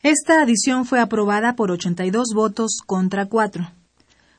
[0.00, 3.81] Esta adición fue aprobada por 82 votos contra 4.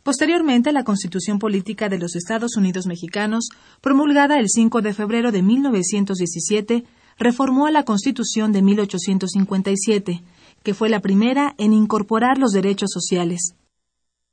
[0.04, 3.47] Posteriormente, la Constitución Política de los Estados Unidos Mexicanos,
[3.80, 6.84] promulgada el 5 de febrero de 1917,
[7.18, 10.22] reformó a la Constitución de 1857,
[10.62, 13.56] que fue la primera en incorporar los derechos sociales.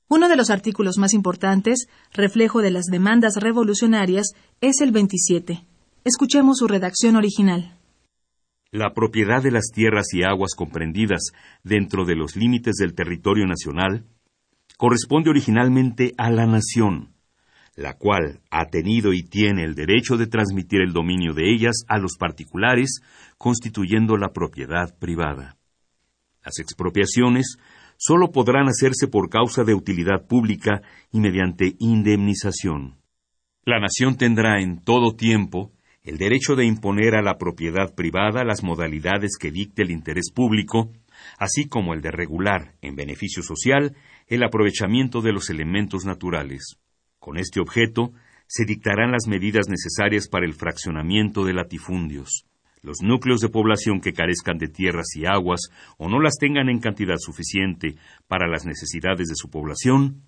[0.08, 5.64] Uno de los artículos más importantes, reflejo de las demandas revolucionarias, es el 27.
[6.04, 7.76] Escuchemos su redacción original.
[8.72, 11.30] La propiedad de las tierras y aguas comprendidas
[11.62, 14.04] dentro de los límites del territorio nacional
[14.80, 17.12] corresponde originalmente a la nación,
[17.76, 21.98] la cual ha tenido y tiene el derecho de transmitir el dominio de ellas a
[21.98, 23.02] los particulares,
[23.36, 25.58] constituyendo la propiedad privada.
[26.42, 27.58] Las expropiaciones
[27.98, 30.80] sólo podrán hacerse por causa de utilidad pública
[31.12, 32.96] y mediante indemnización.
[33.66, 35.72] La nación tendrá en todo tiempo
[36.04, 40.90] el derecho de imponer a la propiedad privada las modalidades que dicte el interés público,
[41.38, 43.94] así como el de regular, en beneficio social,
[44.30, 46.76] el aprovechamiento de los elementos naturales.
[47.18, 48.12] Con este objeto,
[48.46, 52.46] se dictarán las medidas necesarias para el fraccionamiento de latifundios.
[52.80, 55.60] Los núcleos de población que carezcan de tierras y aguas
[55.98, 57.96] o no las tengan en cantidad suficiente
[58.28, 60.22] para las necesidades de su población,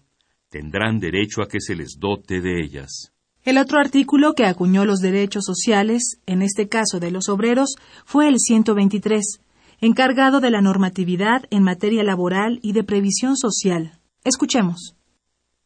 [0.51, 3.13] tendrán derecho a que se les dote de ellas.
[3.45, 7.75] El otro artículo que acuñó los derechos sociales, en este caso de los obreros,
[8.05, 9.42] fue el 123,
[9.83, 13.99] encargado de la normatividad en materia laboral y de previsión social.
[14.23, 14.97] Escuchemos.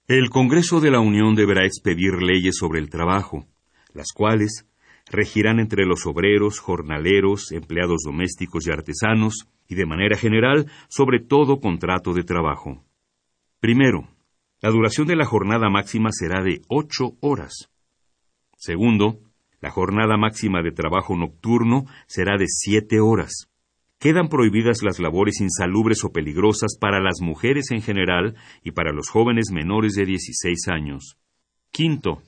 [0.08, 3.44] El Congreso de la Unión deberá expedir leyes sobre el trabajo,
[3.92, 4.66] las cuales
[5.10, 11.60] regirán entre los obreros, jornaleros, empleados domésticos y artesanos, y de manera general sobre todo
[11.60, 12.82] contrato de trabajo.
[13.60, 14.08] Primero,
[14.62, 17.68] la duración de la jornada máxima será de ocho horas.
[18.56, 19.18] Segundo,
[19.60, 23.50] la jornada máxima de trabajo nocturno será de siete horas.
[23.98, 29.08] Quedan prohibidas las labores insalubres o peligrosas para las mujeres en general y para los
[29.08, 31.16] jóvenes menores de 16 años.
[31.70, 32.22] Quinto,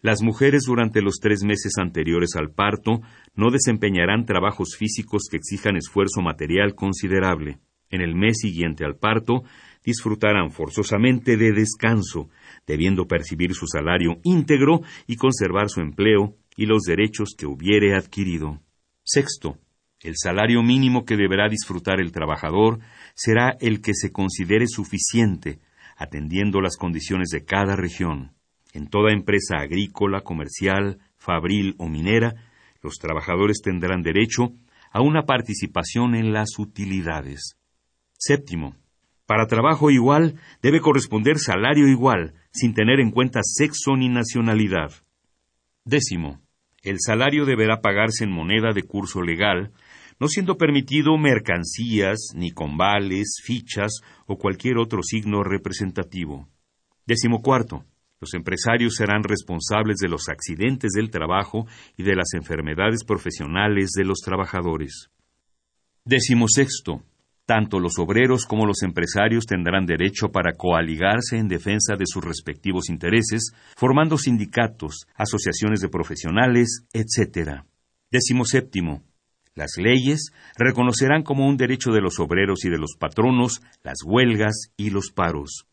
[0.00, 3.02] las mujeres durante los tres meses anteriores al parto
[3.34, 7.58] no desempeñarán trabajos físicos que exijan esfuerzo material considerable.
[7.90, 9.42] En el mes siguiente al parto
[9.84, 12.30] disfrutarán forzosamente de descanso,
[12.66, 18.60] debiendo percibir su salario íntegro y conservar su empleo y los derechos que hubiere adquirido.
[19.02, 19.58] Sexto,
[20.00, 22.80] el salario mínimo que deberá disfrutar el trabajador
[23.14, 25.58] será el que se considere suficiente,
[25.96, 28.32] atendiendo las condiciones de cada región.
[28.72, 32.34] En toda empresa agrícola, comercial, fabril o minera,
[32.82, 34.52] los trabajadores tendrán derecho
[34.90, 37.56] a una participación en las utilidades.
[38.16, 38.74] Séptimo,
[39.26, 44.92] para trabajo igual debe corresponder salario igual, sin tener en cuenta sexo ni nacionalidad.
[45.84, 46.40] Décimo,
[46.82, 49.72] el salario deberá pagarse en moneda de curso legal,
[50.20, 56.48] no siendo permitido mercancías, ni convales, fichas o cualquier otro signo representativo.
[57.06, 57.84] Décimo cuarto,
[58.20, 61.66] los empresarios serán responsables de los accidentes del trabajo
[61.96, 65.08] y de las enfermedades profesionales de los trabajadores.
[66.04, 67.02] Décimo sexto,
[67.46, 72.90] tanto los obreros como los empresarios tendrán derecho para coaligarse en defensa de sus respectivos
[72.90, 77.62] intereses, formando sindicatos, asociaciones de profesionales, etc.
[78.10, 79.02] Décimo séptimo.
[79.54, 84.72] Las leyes reconocerán como un derecho de los obreros y de los patronos las huelgas
[84.76, 85.66] y los paros.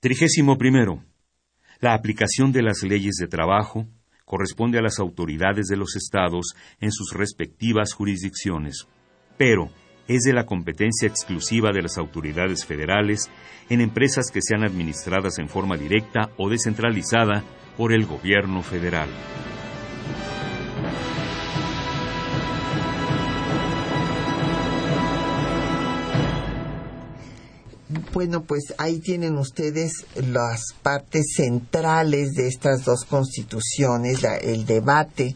[0.00, 1.04] Trigésimo primero.
[1.80, 3.86] La aplicación de las leyes de trabajo
[4.24, 8.86] corresponde a las autoridades de los estados en sus respectivas jurisdicciones.
[9.36, 9.70] Pero,
[10.08, 13.30] es de la competencia exclusiva de las autoridades federales
[13.68, 17.44] en empresas que sean administradas en forma directa o descentralizada
[17.76, 19.08] por el gobierno federal.
[28.20, 35.34] Bueno, pues ahí tienen ustedes las partes centrales de estas dos constituciones, el debate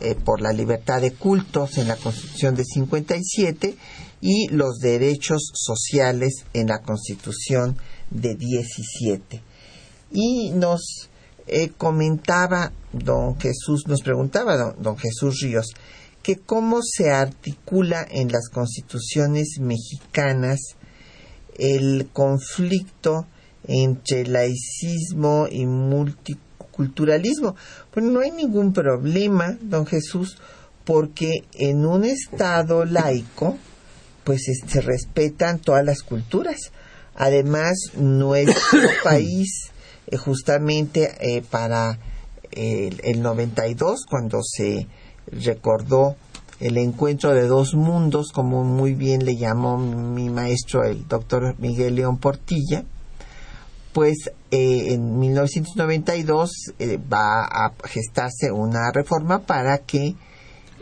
[0.00, 3.74] eh, por la libertad de cultos en la Constitución de 57
[4.20, 7.78] y los derechos sociales en la Constitución
[8.10, 9.42] de 17.
[10.12, 11.08] Y nos
[11.46, 15.68] eh, comentaba don Jesús, nos preguntaba don, don Jesús Ríos,
[16.22, 20.76] que cómo se articula en las constituciones mexicanas
[21.60, 23.26] el conflicto
[23.68, 26.50] entre laicismo y multiculturalismo
[26.80, 27.56] culturalismo.
[27.90, 30.38] Pues no hay ningún problema, don Jesús,
[30.84, 33.58] porque en un Estado laico,
[34.24, 36.72] pues se respetan todas las culturas.
[37.14, 39.70] Además, nuestro país,
[40.06, 41.98] eh, justamente eh, para
[42.50, 44.86] el, el 92, cuando se
[45.30, 46.16] recordó
[46.60, 51.94] el encuentro de dos mundos, como muy bien le llamó mi maestro, el doctor Miguel
[51.94, 52.84] León Portilla,
[53.92, 60.14] pues eh, en 1992 eh, va a gestarse una reforma para que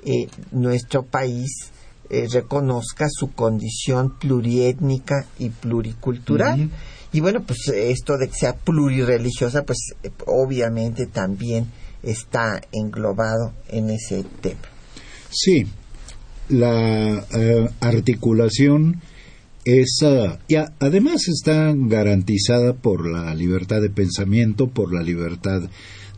[0.04, 1.70] eh, nuestro país
[2.32, 6.70] reconozca su condición pluriétnica y pluricultural.
[7.12, 9.92] Y bueno, pues esto de que sea plurireligiosa, pues
[10.24, 11.70] obviamente también
[12.02, 14.77] está englobado en ese tema.
[15.30, 15.66] Sí,
[16.48, 17.24] la
[17.80, 19.00] articulación
[19.64, 25.68] esa y además está garantizada por la libertad de pensamiento, por la libertad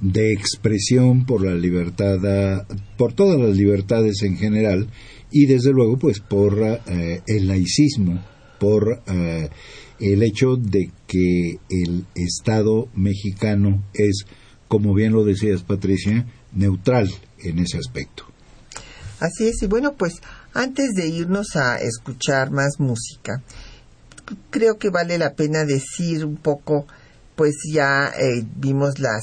[0.00, 4.88] de expresión, por la libertad, por todas las libertades en general
[5.32, 8.22] y desde luego pues por eh, el laicismo,
[8.58, 9.48] por eh,
[9.98, 14.26] el hecho de que el Estado mexicano es,
[14.68, 17.10] como bien lo decías Patricia, neutral
[17.42, 18.29] en ese aspecto.
[19.20, 20.14] Así es, y bueno, pues
[20.54, 23.42] antes de irnos a escuchar más música,
[24.48, 26.86] creo que vale la pena decir un poco,
[27.36, 29.22] pues ya eh, vimos las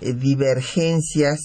[0.00, 1.40] eh, divergencias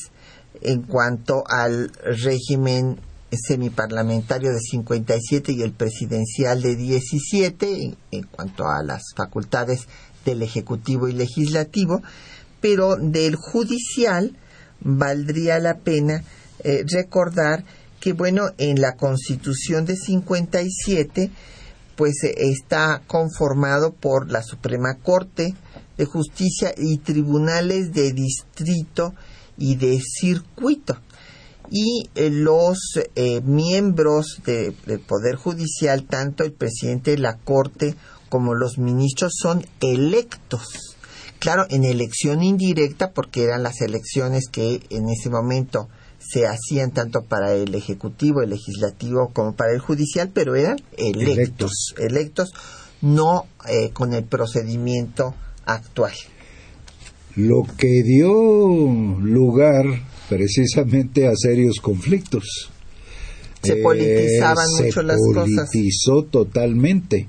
[0.62, 3.00] en cuanto al régimen
[3.32, 9.88] semiparlamentario de 57 y el presidencial de 17 en, cuanto a las facultades
[10.24, 12.02] del Ejecutivo y Legislativo,
[12.62, 14.36] pero del judicial
[14.82, 16.24] valdría la pena
[16.64, 17.64] eh, recordar
[18.00, 21.32] que bueno, en la Constitución de 57
[21.98, 25.56] pues eh, está conformado por la Suprema Corte
[25.98, 29.14] de Justicia y tribunales de distrito
[29.58, 30.98] y de circuito.
[31.70, 32.78] Y eh, los
[33.16, 37.96] eh, miembros del Poder Judicial, tanto el presidente de la Corte
[38.30, 40.96] como los ministros, son electos.
[41.40, 45.90] Claro, en elección indirecta, porque eran las elecciones que en ese momento
[46.30, 51.94] se hacían tanto para el Ejecutivo, el Legislativo como para el Judicial, pero eran electos,
[51.98, 52.52] electos,
[53.02, 56.14] no eh, con el procedimiento actual.
[57.36, 58.32] Lo que dio
[59.22, 59.86] lugar
[60.28, 62.72] precisamente a serios conflictos.
[63.62, 65.50] Se politizaban eh, mucho las cosas.
[65.50, 67.28] Se politizó totalmente.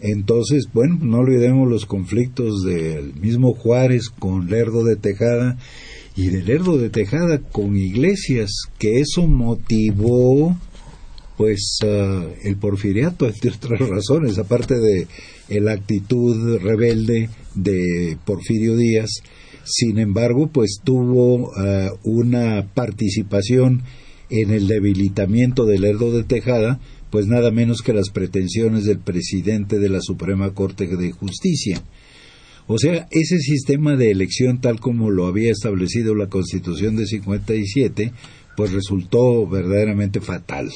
[0.00, 5.58] Entonces, bueno, no olvidemos los conflictos del mismo Juárez con Lerdo de Tejada
[6.16, 10.56] y del Lerdo de Tejada con Iglesias, que eso motivó
[11.36, 15.06] pues ah, el porfiriato, entre otras razones, aparte de
[15.60, 19.10] la actitud rebelde de Porfirio Díaz,
[19.64, 23.82] sin embargo, pues tuvo ah, una participación
[24.30, 29.78] en el debilitamiento del Lerdo de Tejada, pues nada menos que las pretensiones del presidente
[29.78, 31.82] de la Suprema Corte de Justicia.
[32.66, 38.12] O sea, ese sistema de elección tal como lo había establecido la Constitución de 57,
[38.56, 40.70] pues resultó verdaderamente fatal.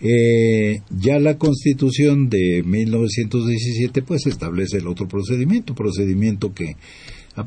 [0.00, 6.76] Eh, ya la Constitución de 1917 pues establece el otro procedimiento, procedimiento que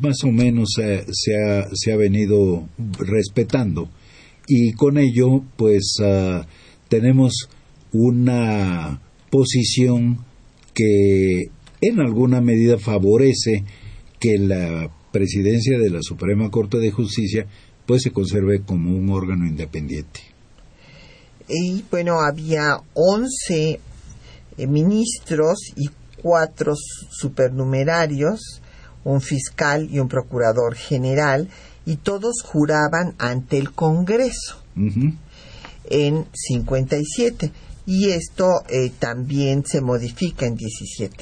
[0.01, 2.67] más o menos se, ha, se ha, venido
[2.97, 3.89] respetando
[4.47, 6.45] y con ello pues ah,
[6.89, 7.49] tenemos
[7.93, 10.19] una posición
[10.73, 11.51] que
[11.81, 13.63] en alguna medida favorece
[14.19, 17.47] que la presidencia de la Suprema Corte de Justicia
[17.85, 20.21] pues se conserve como un órgano independiente.
[21.49, 23.79] Y bueno, había 11
[24.57, 25.89] eh, ministros y
[26.21, 26.75] cuatro
[27.09, 28.61] supernumerarios,
[29.03, 31.49] un fiscal y un procurador general,
[31.85, 34.61] y todos juraban ante el Congreso
[35.89, 37.51] en 57.
[37.87, 41.15] Y esto eh, también se modifica en 17.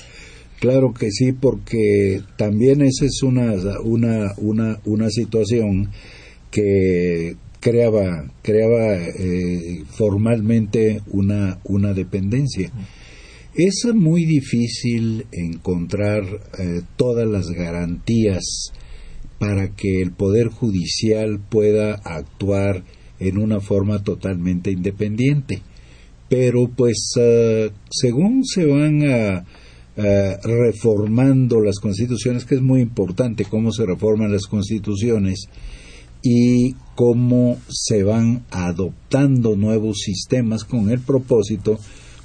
[0.59, 3.53] Claro que sí, porque también esa es una,
[3.83, 5.89] una, una, una situación
[6.51, 12.71] que creaba, creaba eh, formalmente una, una dependencia.
[13.55, 16.23] Es muy difícil encontrar
[16.57, 18.73] eh, todas las garantías
[19.37, 22.83] para que el Poder Judicial pueda actuar
[23.19, 25.61] en una forma totalmente independiente.
[26.27, 29.45] Pero pues eh, según se van a
[30.01, 35.49] eh, reformando las constituciones, que es muy importante cómo se reforman las constituciones
[36.21, 41.77] y cómo se van adoptando nuevos sistemas con el propósito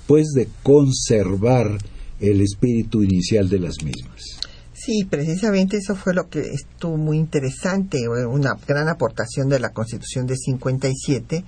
[0.07, 1.79] pues de conservar
[2.20, 4.39] el espíritu inicial de las mismas.
[4.72, 10.27] Sí, precisamente eso fue lo que estuvo muy interesante, una gran aportación de la Constitución
[10.27, 11.45] de 57,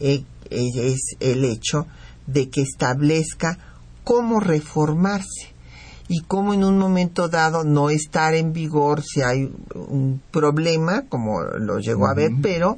[0.00, 1.86] eh, es el hecho
[2.26, 3.58] de que establezca
[4.04, 5.53] cómo reformarse
[6.08, 11.42] y cómo en un momento dado no estar en vigor si hay un problema, como
[11.42, 12.76] lo llegó a ver, pero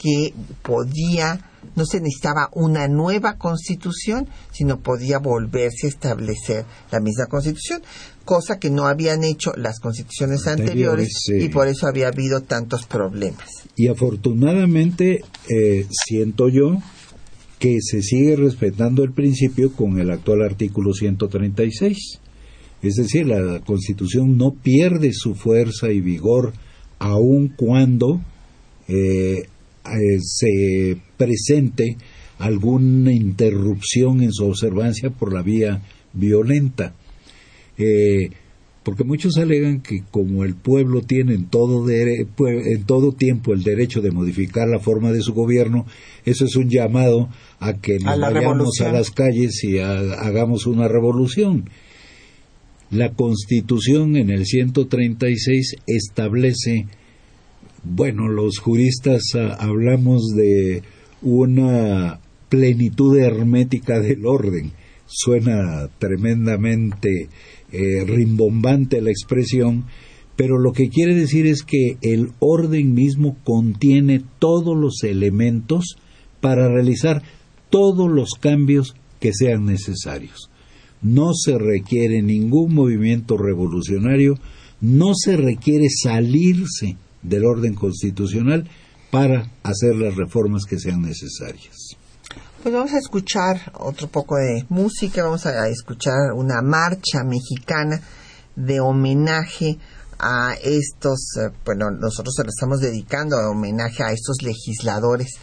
[0.00, 1.40] que podía,
[1.74, 7.82] no se necesitaba una nueva constitución, sino podía volverse a establecer la misma constitución,
[8.24, 12.86] cosa que no habían hecho las constituciones anteriores, Anteriores, y por eso había habido tantos
[12.86, 13.48] problemas.
[13.74, 16.76] Y afortunadamente eh, siento yo
[17.58, 22.20] que se sigue respetando el principio con el actual artículo 136.
[22.82, 26.52] Es decir, la Constitución no pierde su fuerza y vigor
[26.98, 28.20] aun cuando
[28.88, 29.38] eh,
[29.84, 31.96] eh, se presente
[32.38, 36.94] alguna interrupción en su observancia por la vía violenta.
[37.76, 38.30] Eh,
[38.84, 44.00] porque muchos alegan que como el pueblo tiene en todo, en todo tiempo el derecho
[44.00, 45.84] de modificar la forma de su gobierno,
[46.24, 47.28] eso es un llamado
[47.60, 48.88] a que nos la vayamos revolución.
[48.88, 51.68] a las calles y ha- hagamos una revolución.
[52.90, 56.86] La Constitución en el 136 establece,
[57.84, 60.82] bueno, los juristas ah, hablamos de
[61.20, 64.72] una plenitud hermética del orden.
[65.06, 67.28] Suena tremendamente
[67.72, 69.84] eh, rimbombante la expresión,
[70.36, 75.98] pero lo que quiere decir es que el orden mismo contiene todos los elementos
[76.40, 77.22] para realizar
[77.68, 80.50] todos los cambios que sean necesarios.
[81.02, 84.34] No se requiere ningún movimiento revolucionario,
[84.80, 88.68] no se requiere salirse del orden constitucional
[89.10, 91.96] para hacer las reformas que sean necesarias.
[92.62, 98.00] Pues vamos a escuchar otro poco de música, vamos a escuchar una marcha mexicana
[98.56, 99.78] de homenaje
[100.18, 105.34] a estos, eh, bueno, nosotros se lo estamos dedicando a homenaje a estos legisladores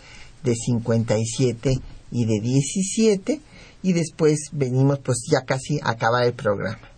[0.44, 1.80] de 57
[2.12, 3.42] y de 17
[3.86, 6.95] y después venimos pues ya casi a acabar el programa.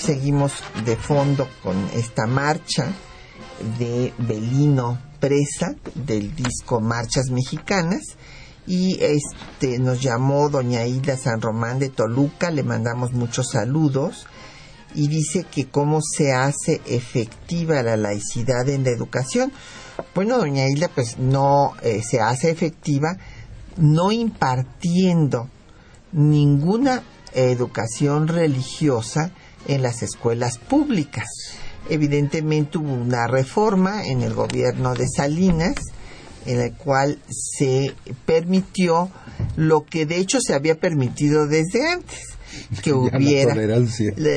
[0.00, 0.52] Seguimos
[0.84, 2.92] de fondo con esta marcha
[3.78, 8.16] de Belino Presa del disco Marchas Mexicanas
[8.66, 14.26] y este nos llamó doña Hilda San Román de Toluca, le mandamos muchos saludos
[14.94, 19.52] y dice que cómo se hace efectiva la laicidad en la educación.
[20.14, 23.18] Bueno, doña Hilda, pues no eh, se hace efectiva
[23.76, 25.48] no impartiendo
[26.12, 27.02] ninguna
[27.34, 29.32] educación religiosa
[29.66, 31.28] en las escuelas públicas.
[31.88, 35.74] Evidentemente hubo una reforma en el gobierno de Salinas
[36.46, 37.94] en la cual se
[38.26, 39.10] permitió
[39.56, 42.20] lo que de hecho se había permitido desde antes,
[42.82, 43.54] que hubiera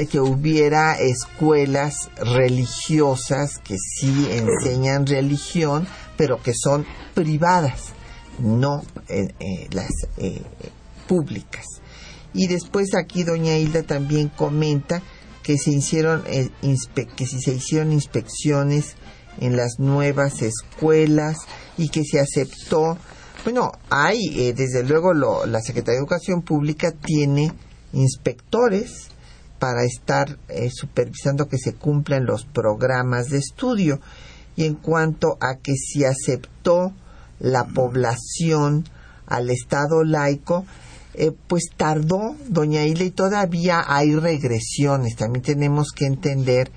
[0.09, 7.93] que hubiera escuelas religiosas que sí enseñan religión, pero que son privadas,
[8.39, 10.41] no eh, eh, las eh,
[11.07, 11.65] públicas.
[12.33, 15.01] Y después aquí doña Hilda también comenta
[15.43, 16.49] que se hicieron eh,
[17.15, 18.95] que si se hicieron inspecciones
[19.39, 21.37] en las nuevas escuelas
[21.77, 22.97] y que se aceptó
[23.43, 27.51] Bueno, hay, eh, desde luego, lo, la Secretaría de Educación Pública tiene
[27.91, 29.09] inspectores
[29.59, 33.99] para estar eh, supervisando que se cumplan los programas de estudio.
[34.55, 36.93] Y en cuanto a que si aceptó
[37.39, 38.85] la población
[39.25, 40.65] al Estado laico,
[41.15, 45.15] eh, pues tardó, doña Ile, y todavía hay regresiones.
[45.15, 46.71] También tenemos que entender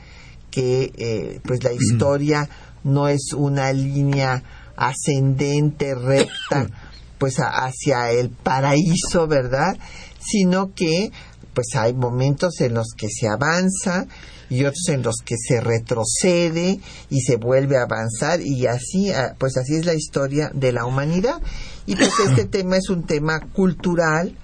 [0.50, 2.48] que eh, pues la historia
[2.84, 4.42] no es una línea
[4.76, 6.68] ascendente, recta,
[7.18, 9.76] pues hacia el paraíso, ¿verdad?
[10.20, 11.10] Sino que
[11.54, 14.06] pues hay momentos en los que se avanza
[14.50, 16.78] y otros en los que se retrocede
[17.08, 20.84] y se vuelve a avanzar y así ah, pues así es la historia de la
[20.84, 21.40] humanidad
[21.86, 24.36] y pues este tema es un tema cultural.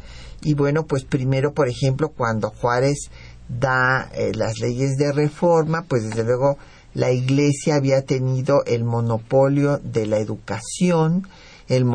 [0.44, 3.10] Y bueno pues primero por ejemplo cuando Juárez
[3.48, 6.58] da eh, las leyes de reforma pues desde luego
[6.94, 11.28] la iglesia había tenido el monopolio de la educación
[11.68, 11.86] el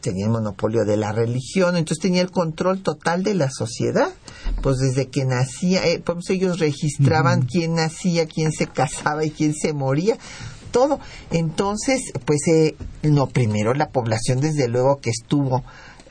[0.00, 4.08] tenía el monopolio de la religión, entonces tenía el control total de la sociedad.
[4.62, 9.52] Pues desde que nacía, eh, pues ellos registraban quién nacía, quién se casaba y quién
[9.54, 10.16] se moría,
[10.76, 11.00] todo.
[11.30, 15.64] Entonces, pues, eh, no, primero la población desde luego que estuvo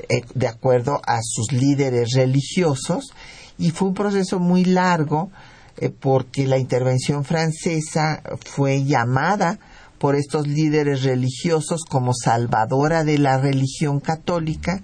[0.09, 3.13] eh, de acuerdo a sus líderes religiosos
[3.59, 5.29] y fue un proceso muy largo
[5.77, 9.59] eh, porque la intervención francesa fue llamada
[9.99, 14.81] por estos líderes religiosos como salvadora de la religión católica,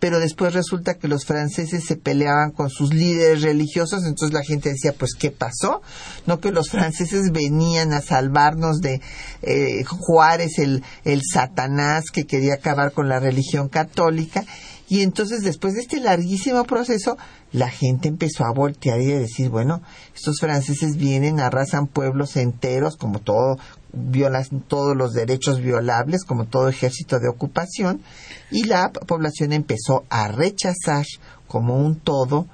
[0.00, 4.70] pero después resulta que los franceses se peleaban con sus líderes religiosos, entonces la gente
[4.70, 5.82] decía, pues, ¿qué pasó?
[6.26, 9.00] No que los franceses venían a salvarnos de
[9.42, 14.44] eh, Juárez, el, el Satanás que quería acabar con la religión católica,
[14.88, 17.18] y entonces después de este larguísimo proceso,
[17.52, 19.82] la gente empezó a voltear y a decir, bueno,
[20.14, 23.58] estos franceses vienen, arrasan pueblos enteros, como todo,
[23.92, 28.02] violan todos los derechos violables, como todo ejército de ocupación,
[28.50, 31.06] y la población empezó a rechazar
[31.46, 32.46] como un todo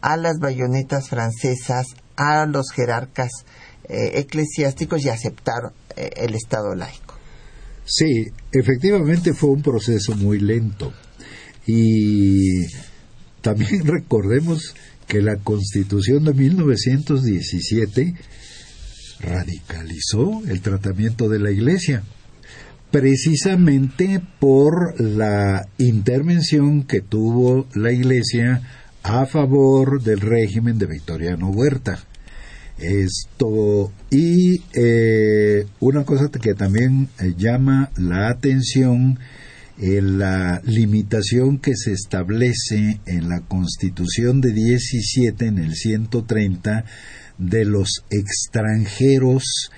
[0.00, 1.86] a las bayonetas francesas,
[2.16, 3.30] a los jerarcas
[3.88, 7.14] eh, eclesiásticos y aceptar eh, el Estado laico.
[7.84, 10.92] Sí, efectivamente fue un proceso muy lento
[11.66, 12.66] y
[13.40, 14.74] también recordemos
[15.06, 18.14] que la Constitución de 1917
[19.20, 22.02] radicalizó el tratamiento de la Iglesia,
[22.90, 28.62] precisamente por la intervención que tuvo la Iglesia
[29.02, 31.98] a favor del régimen de Victoriano Huerta.
[32.78, 39.18] Esto, y eh, una cosa que también eh, llama la atención
[39.80, 46.84] la limitación que se establece en la Constitución de 17, en el 130,
[47.38, 49.70] de los extranjeros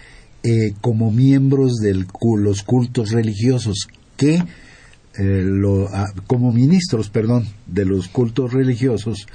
[0.43, 2.07] eh, como miembros de
[2.39, 4.43] los cultos religiosos, que
[5.19, 9.27] eh, ah, como ministros, perdón, de los cultos religiosos,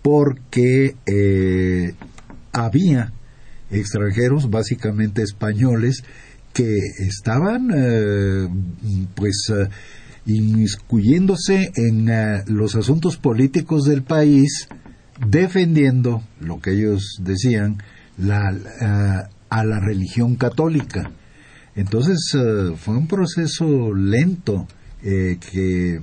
[0.00, 1.94] porque eh,
[2.52, 3.12] había
[3.70, 6.02] extranjeros, básicamente españoles,
[6.54, 7.68] que estaban
[9.14, 9.52] pues
[10.24, 12.10] inmiscuyéndose en
[12.46, 14.66] los asuntos políticos del país,
[15.26, 17.78] defendiendo lo que ellos decían
[18.16, 21.10] la, eh, a la religión católica.
[21.74, 24.66] Entonces eh, fue un proceso lento
[25.00, 26.00] que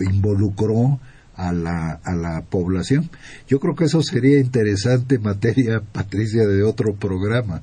[0.00, 0.98] involucró
[1.34, 3.10] a la, a la población.
[3.48, 7.62] Yo creo que eso sería interesante materia, Patricia, de otro programa,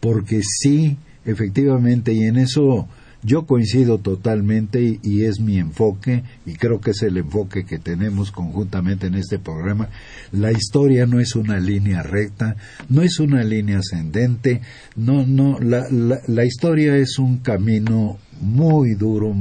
[0.00, 2.88] porque sí, efectivamente, y en eso
[3.22, 8.30] yo coincido totalmente y, es mi enfoque y creo que es el enfoque que tenemos
[8.30, 9.88] conjuntamente en este programa.
[10.32, 12.56] La historia no es una línea recta,
[12.88, 14.62] no es una línea ascendente,
[14.96, 19.34] no, no, la, la historia es un camino muy duro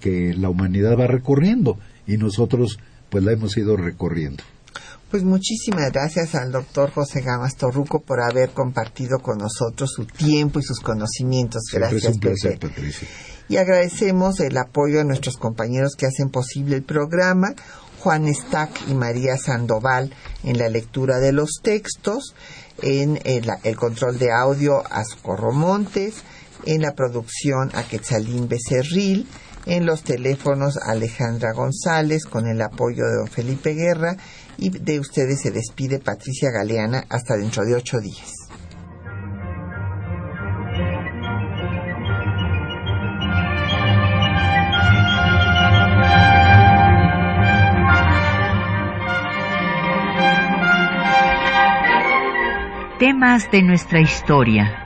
[0.00, 2.78] que la humanidad va recorriendo y nosotros
[3.10, 4.44] pues la hemos ido recorriendo.
[5.16, 10.58] Pues muchísimas gracias al doctor José Gamas Torruco por haber compartido con nosotros su tiempo
[10.58, 11.62] y sus conocimientos.
[11.72, 12.18] Gracias,
[13.48, 17.54] Y agradecemos el apoyo a nuestros compañeros que hacen posible el programa,
[18.00, 20.12] Juan Stack y María Sandoval
[20.44, 22.34] en la lectura de los textos,
[22.82, 26.24] en el, control de audio a Socorro Montes,
[26.66, 29.26] en la producción a Quetzalín Becerril,
[29.64, 34.18] en los teléfonos Alejandra González con el apoyo de don Felipe Guerra
[34.58, 38.32] y de ustedes se despide Patricia Galeana hasta dentro de ocho días.
[52.98, 54.85] Temas de nuestra historia